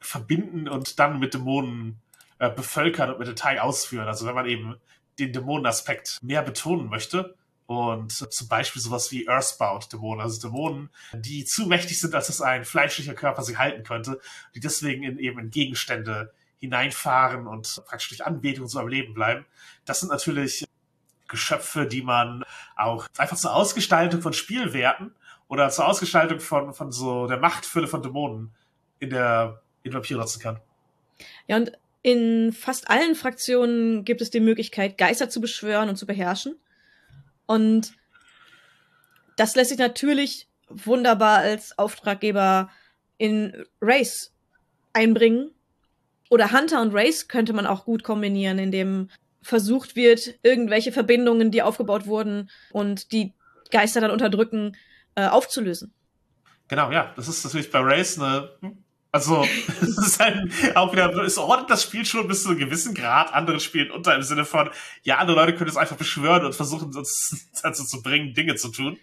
[0.00, 2.00] verbinden und dann mit Dämonen
[2.38, 4.08] äh, bevölkern und mit Detail ausführen.
[4.08, 4.76] Also wenn man eben
[5.18, 11.66] den Dämonenaspekt mehr betonen möchte, und zum Beispiel sowas wie Earthbound-Dämonen, also Dämonen, die zu
[11.66, 14.20] mächtig sind, als es ein fleischlicher Körper sie halten könnte,
[14.54, 19.46] die deswegen in, eben in Gegenstände hineinfahren und praktisch durch Anbetung so am Leben bleiben.
[19.84, 20.66] Das sind natürlich
[21.28, 22.44] Geschöpfe, die man
[22.76, 25.14] auch einfach zur Ausgestaltung von Spielwerten
[25.48, 28.54] oder zur Ausgestaltung von, von so der Machtfülle von Dämonen
[28.98, 30.60] in der in Vampir nutzen kann.
[31.46, 36.06] Ja, und in fast allen Fraktionen gibt es die Möglichkeit, Geister zu beschwören und zu
[36.06, 36.56] beherrschen.
[37.46, 37.92] Und
[39.36, 42.70] das lässt sich natürlich wunderbar als Auftraggeber
[43.18, 44.32] in Race
[44.92, 45.50] einbringen.
[46.30, 49.10] Oder Hunter und Race könnte man auch gut kombinieren, indem
[49.42, 53.34] versucht wird, irgendwelche Verbindungen, die aufgebaut wurden und die
[53.70, 54.76] Geister dann unterdrücken,
[55.16, 55.92] äh, aufzulösen.
[56.68, 57.12] Genau, ja.
[57.16, 58.50] Das ist natürlich bei Race eine
[59.14, 59.46] also,
[59.80, 63.32] es ist halt auch wieder, es ordnet das Spiel schon bis zu einem gewissen Grad
[63.32, 64.70] andere spielen unter im Sinne von,
[65.04, 68.72] ja, andere Leute können es einfach beschwören und versuchen uns dazu zu bringen, Dinge zu
[68.72, 68.98] tun.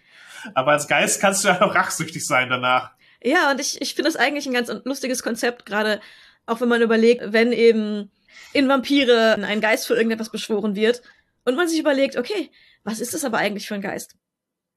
[0.52, 2.90] Aber als Geist kannst du ja auch rachsüchtig sein danach.
[3.22, 5.98] Ja, und ich, ich finde das eigentlich ein ganz lustiges Konzept, gerade
[6.44, 8.10] auch wenn man überlegt, wenn eben
[8.52, 11.00] in Vampire ein Geist für irgendetwas beschworen wird
[11.46, 12.50] und man sich überlegt, okay,
[12.84, 14.16] was ist das aber eigentlich für ein Geist?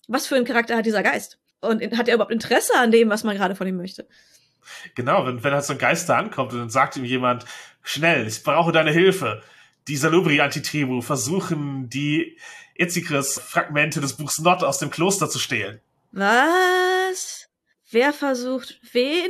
[0.07, 1.39] Was für einen Charakter hat dieser Geist?
[1.59, 4.07] Und hat er überhaupt Interesse an dem, was man gerade von ihm möchte?
[4.95, 7.45] Genau, wenn, wenn halt so ein Geist da ankommt und dann sagt ihm jemand,
[7.83, 9.43] schnell, ich brauche deine Hilfe.
[9.87, 12.37] Die Salubri-Antitribu versuchen, die
[12.75, 15.79] Ezikris-Fragmente des Buchs Not aus dem Kloster zu stehlen.
[16.11, 17.47] Was?
[17.91, 19.29] Wer versucht wen?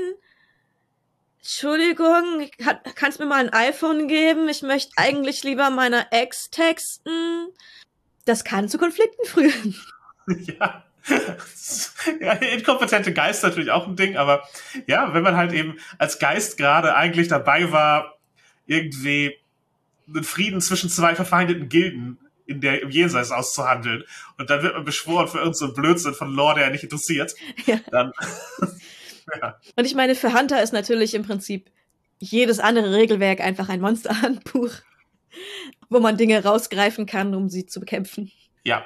[1.40, 2.50] Entschuldigung,
[2.96, 4.50] kannst du mir mal ein iPhone geben?
[4.50, 7.50] Ich möchte eigentlich lieber meiner Ex texten.
[8.26, 9.76] Das kann zu Konflikten führen.
[10.60, 10.84] ja.
[12.20, 14.48] Ja, inkompetente Geist natürlich auch ein Ding, aber
[14.88, 18.18] ja, wenn man halt eben als Geist gerade eigentlich dabei war,
[18.66, 19.36] irgendwie
[20.08, 24.04] einen Frieden zwischen zwei verfeindeten Gilden in der im Jenseits auszuhandeln
[24.38, 27.34] und dann wird man beschworen für irgendeinen so Blödsinn von Lore, der nicht interessiert,
[27.66, 27.80] ja.
[27.92, 28.12] dann
[29.42, 29.60] ja.
[29.76, 31.72] Und ich meine, für Hunter ist natürlich im Prinzip
[32.20, 34.72] jedes andere Regelwerk einfach ein Monsterhandbuch,
[35.90, 38.32] wo man Dinge rausgreifen kann, um sie zu bekämpfen.
[38.64, 38.86] Ja,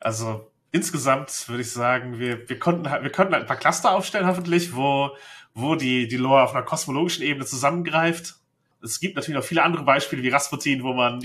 [0.00, 3.92] also insgesamt würde ich sagen, wir, wir konnten halt, wir konnten halt ein paar Cluster
[3.92, 5.16] aufstellen, hoffentlich, wo,
[5.54, 8.34] wo die, die Lore auf einer kosmologischen Ebene zusammengreift.
[8.82, 11.22] Es gibt natürlich noch viele andere Beispiele wie Rasputin, wo man,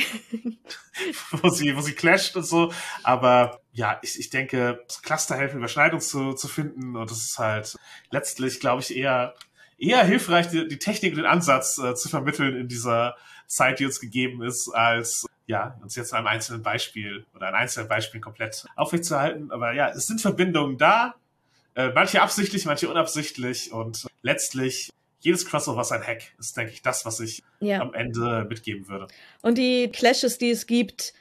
[1.32, 2.72] wo sie, wo sie clasht und so.
[3.04, 6.96] Aber ja, ich, ich denke, Cluster helfen, Überschneidung zu, zu finden.
[6.96, 7.76] Und das ist halt
[8.12, 9.34] letztlich, glaube ich, eher,
[9.80, 13.16] eher hilfreich, die, die Technik und den Ansatz äh, zu vermitteln in dieser
[13.50, 17.56] Zeit, die uns gegeben ist, als ja, uns jetzt an einem einzelnen Beispiel oder an
[17.56, 19.52] einzelnen Beispielen komplett aufrechtzuerhalten.
[19.52, 21.16] Aber ja, es sind Verbindungen da,
[21.76, 24.92] äh, manche absichtlich, manche unabsichtlich und letztlich
[25.22, 27.82] jedes Crossover ist ein Hack, ist, denke ich, das, was ich ja.
[27.82, 29.08] am Ende mitgeben würde.
[29.42, 31.14] Und die Clashes, die es gibt,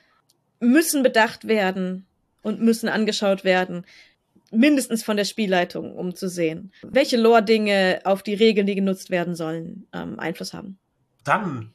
[0.61, 2.07] müssen bedacht werden
[2.43, 3.87] und müssen angeschaut werden.
[4.51, 9.35] Mindestens von der Spielleitung, um zu sehen, welche Lore-Dinge auf die Regeln, die genutzt werden
[9.35, 10.79] sollen, ähm, Einfluss haben.
[11.25, 11.75] Dann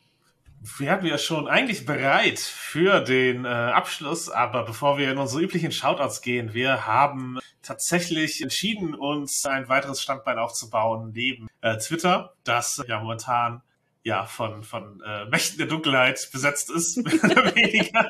[0.77, 5.71] wären wir schon eigentlich bereit für den äh, Abschluss, aber bevor wir in unsere üblichen
[5.71, 12.81] Shoutouts gehen, wir haben tatsächlich entschieden, uns ein weiteres Standbein aufzubauen neben äh, Twitter, das
[12.87, 13.61] ja momentan
[14.03, 18.09] ja von von äh, Mächten der Dunkelheit besetzt ist, mehr oder weniger.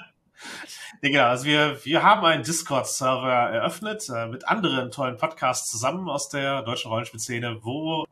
[1.02, 6.30] Genau, also wir, wir haben einen Discord-Server eröffnet äh, mit anderen tollen Podcasts zusammen aus
[6.30, 8.06] der deutschen Rollenspielszene, wo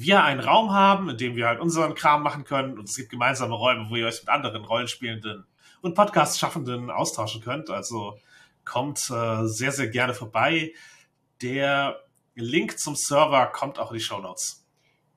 [0.00, 3.10] wir einen Raum haben, in dem wir halt unseren Kram machen können und es gibt
[3.10, 5.44] gemeinsame Räume, wo ihr euch mit anderen Rollenspielenden
[5.82, 7.70] und Podcast-Schaffenden austauschen könnt.
[7.70, 8.18] Also
[8.64, 10.72] kommt äh, sehr, sehr gerne vorbei.
[11.42, 12.00] Der
[12.34, 14.64] Link zum Server kommt auch in die Show Notes.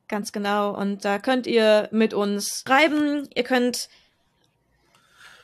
[0.07, 0.71] Ganz genau.
[0.75, 3.27] Und da könnt ihr mit uns schreiben.
[3.33, 3.89] Ihr könnt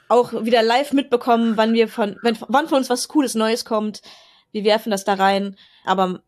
[0.10, 4.02] auch wieder live mitbekommen, wann wir von, wenn, wann von uns was Cooles Neues kommt.
[4.52, 5.56] Wir werfen das da rein.
[5.86, 6.22] Aber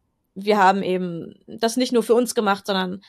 [0.45, 3.01] wir haben eben das nicht nur für uns gemacht, sondern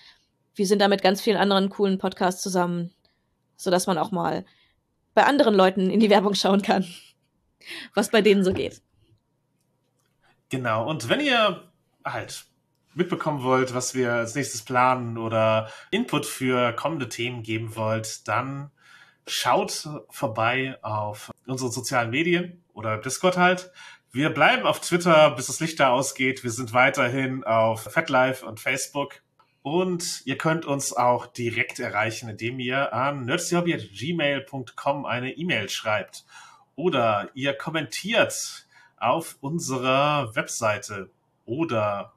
[0.55, 2.93] wir sind da mit ganz vielen anderen coolen Podcasts zusammen,
[3.57, 4.45] sodass man auch mal
[5.15, 6.87] bei anderen Leuten in die Werbung schauen kann,
[7.95, 8.83] was bei denen so geht.
[10.49, 11.63] Genau, und wenn ihr
[12.05, 12.45] halt
[12.95, 18.71] mitbekommen wollt, was wir als nächstes planen oder Input für kommende Themen geben wollt, dann
[19.27, 23.71] schaut vorbei auf unseren sozialen Medien oder Discord halt.
[24.15, 26.45] Wir bleiben auf Twitter, bis das Licht da ausgeht.
[26.45, 29.23] Wir sind weiterhin auf FatLife und Facebook.
[29.63, 36.27] Und ihr könnt uns auch direkt erreichen, indem ihr an nerdsyohobby.gmail.com eine E-Mail schreibt.
[36.77, 38.67] Oder ihr kommentiert
[38.99, 41.09] auf unserer Webseite.
[41.47, 42.13] Oder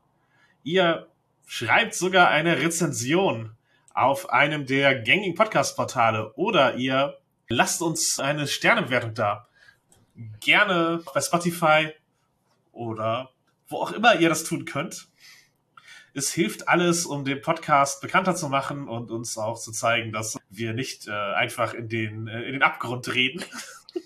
[0.63, 1.07] ihr
[1.45, 3.55] schreibt sogar eine Rezension
[3.93, 6.33] auf einem der gängigen Podcast-Portale.
[6.33, 7.17] Oder ihr
[7.47, 9.47] lasst uns eine Sternebewertung da.
[10.39, 11.91] Gerne bei Spotify
[12.71, 13.31] oder
[13.67, 15.07] wo auch immer ihr das tun könnt
[16.15, 20.37] es hilft alles, um den Podcast bekannter zu machen und uns auch zu zeigen, dass
[20.49, 23.43] wir nicht äh, einfach in den, äh, in den Abgrund reden.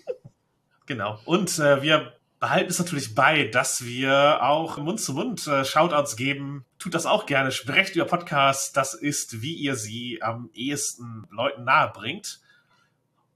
[0.86, 1.20] genau.
[1.24, 6.16] Und äh, wir behalten es natürlich bei, dass wir auch Mund zu Mund äh, Shoutouts
[6.16, 6.64] geben.
[6.80, 7.52] Tut das auch gerne.
[7.52, 8.72] Sprecht über Podcasts.
[8.72, 12.40] Das ist, wie ihr sie am ehesten Leuten nahe bringt.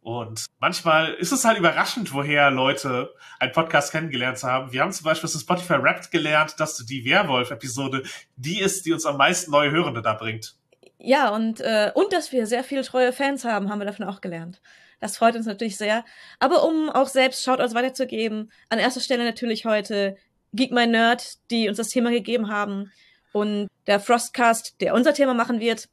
[0.04, 4.70] Und manchmal ist es halt überraschend, woher Leute einen Podcast kennengelernt haben.
[4.70, 8.02] Wir haben zum Beispiel zu Spotify Wrapped gelernt, dass die Werwolf-Episode
[8.36, 10.56] die ist, die uns am meisten neue Hörende da bringt.
[10.98, 14.20] Ja, und, äh, und dass wir sehr viele treue Fans haben, haben wir davon auch
[14.20, 14.60] gelernt.
[15.00, 16.04] Das freut uns natürlich sehr.
[16.38, 20.18] Aber um auch selbst Shoutouts weiterzugeben, an erster Stelle natürlich heute
[20.52, 22.92] Geek My Nerd, die uns das Thema gegeben haben.
[23.32, 25.88] Und der Frostcast, der unser Thema machen wird.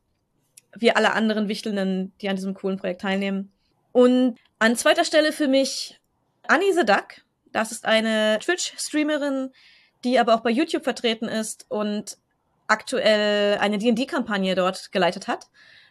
[0.75, 3.53] Wir alle anderen Wichtelnden, die an diesem coolen Projekt teilnehmen.
[3.91, 5.99] Und an zweiter Stelle für mich
[6.47, 7.21] Annie the Duck.
[7.51, 9.51] Das ist eine Twitch-Streamerin,
[10.03, 12.17] die aber auch bei YouTube vertreten ist und
[12.67, 15.47] aktuell eine D&D-Kampagne dort geleitet hat.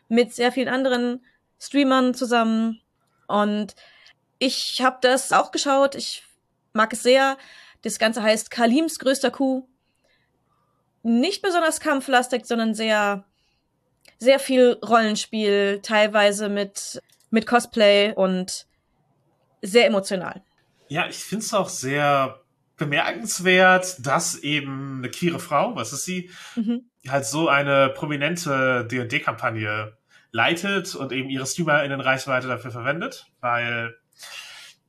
[0.08, 1.24] Mit sehr vielen anderen
[1.58, 2.80] Streamern zusammen.
[3.28, 3.74] Und
[4.38, 5.94] ich habe das auch geschaut.
[5.94, 6.24] Ich
[6.72, 7.36] mag es sehr.
[7.82, 9.68] Das Ganze heißt Kalims größter Kuh.
[11.02, 13.24] Nicht besonders kampflastig, sondern sehr,
[14.18, 18.66] sehr viel Rollenspiel, teilweise mit mit Cosplay und
[19.62, 20.42] sehr emotional.
[20.88, 22.40] Ja, ich finde es auch sehr
[22.76, 26.90] bemerkenswert, dass eben eine queere Frau, was ist sie, mhm.
[27.08, 29.96] halt so eine prominente D&D-Kampagne
[30.32, 33.94] leitet und eben ihre StreamerInnen-Reichweite dafür verwendet, weil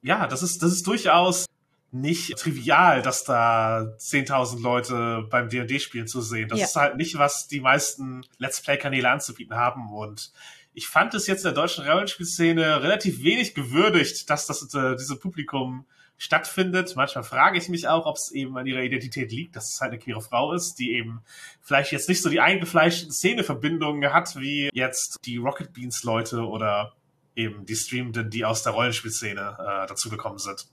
[0.01, 1.45] ja, das ist, das ist durchaus
[1.91, 6.47] nicht trivial, dass da 10.000 Leute beim D&D-Spielen zu sehen.
[6.47, 6.65] Das ja.
[6.65, 10.31] ist halt nicht, was die meisten Let's Play-Kanäle anzubieten haben und
[10.73, 15.17] ich fand es jetzt in der deutschen Rollenspielszene relativ wenig gewürdigt, dass das äh, diese
[15.17, 15.85] Publikum
[16.17, 16.95] stattfindet.
[16.95, 19.91] Manchmal frage ich mich auch, ob es eben an ihrer Identität liegt, dass es halt
[19.91, 21.21] eine queere Frau ist, die eben
[21.61, 26.93] vielleicht jetzt nicht so die eingefleischten Szeneverbindungen hat, wie jetzt die Rocket Beans Leute oder
[27.35, 30.67] eben die Streamenden, die aus der Rollenspielszene äh, dazugekommen sind.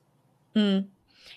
[0.54, 0.90] Mhm.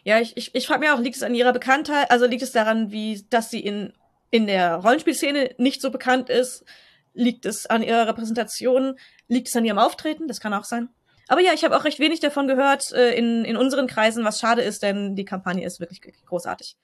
[0.03, 2.51] Ja, ich, ich, ich frage mich auch, liegt es an ihrer Bekanntheit, also liegt es
[2.51, 3.93] daran, wie, dass sie in,
[4.29, 6.65] in der Rollenspielszene nicht so bekannt ist,
[7.13, 8.97] Liegt es an ihrer Repräsentation?
[9.27, 10.27] Liegt es an ihrem Auftreten?
[10.27, 10.89] Das kann auch sein.
[11.27, 14.39] Aber ja, ich habe auch recht wenig davon gehört äh, in, in unseren Kreisen, was
[14.39, 16.75] schade ist, denn die Kampagne ist wirklich, großartig.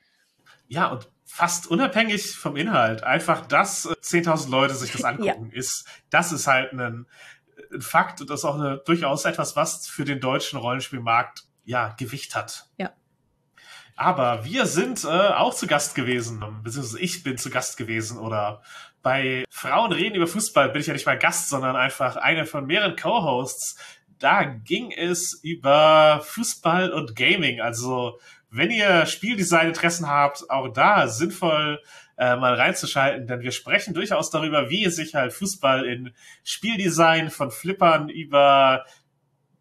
[0.69, 5.57] Ja, und fast unabhängig vom Inhalt, einfach, dass äh, 10.000 Leute sich das angucken, ja.
[5.57, 9.88] ist, das ist halt ein, ein Fakt und das ist auch eine, durchaus etwas, was
[9.88, 12.69] für den deutschen Rollenspielmarkt ja Gewicht hat.
[12.78, 12.93] Ja.
[13.97, 18.61] Aber wir sind äh, auch zu Gast gewesen, beziehungsweise ich bin zu Gast gewesen oder
[19.07, 22.65] bei Frauen reden über Fußball bin ich ja nicht mal Gast, sondern einfach eine von
[22.65, 23.77] mehreren Co-Hosts.
[24.19, 27.61] Da ging es über Fußball und Gaming.
[27.61, 31.81] Also wenn ihr Spieldesign-Interessen habt, auch da sinnvoll
[32.17, 37.49] äh, mal reinzuschalten, denn wir sprechen durchaus darüber, wie sich halt Fußball in Spieldesign von
[37.49, 38.83] Flippern über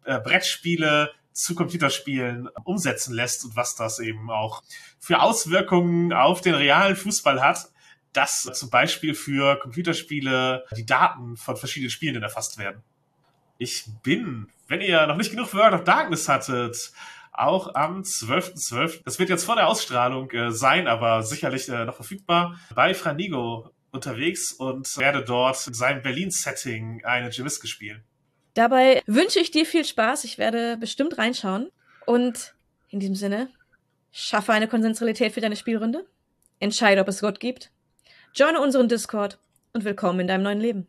[0.03, 4.61] äh, Brettspiele zu Computerspielen umsetzen lässt und was das eben auch
[4.99, 7.69] für Auswirkungen auf den realen Fußball hat
[8.17, 12.81] dass zum Beispiel für Computerspiele die Daten von verschiedenen Spielen erfasst werden.
[13.59, 16.91] Ich bin, wenn ihr noch nicht genug World of Darkness hattet,
[17.31, 21.85] auch am 12.12., .12., das wird jetzt vor der Ausstrahlung äh, sein, aber sicherlich äh,
[21.85, 28.03] noch verfügbar, bei Franigo unterwegs und werde dort in seinem Berlin-Setting eine Jimiske spielen.
[28.55, 30.23] Dabei wünsche ich dir viel Spaß.
[30.23, 31.69] Ich werde bestimmt reinschauen.
[32.07, 32.55] Und
[32.89, 33.51] in diesem Sinne,
[34.11, 36.07] schaffe eine Konsensualität für deine Spielrunde.
[36.59, 37.69] Entscheide, ob es Gott gibt
[38.37, 39.39] Joine unseren Discord
[39.73, 40.85] und willkommen in deinem neuen Leben.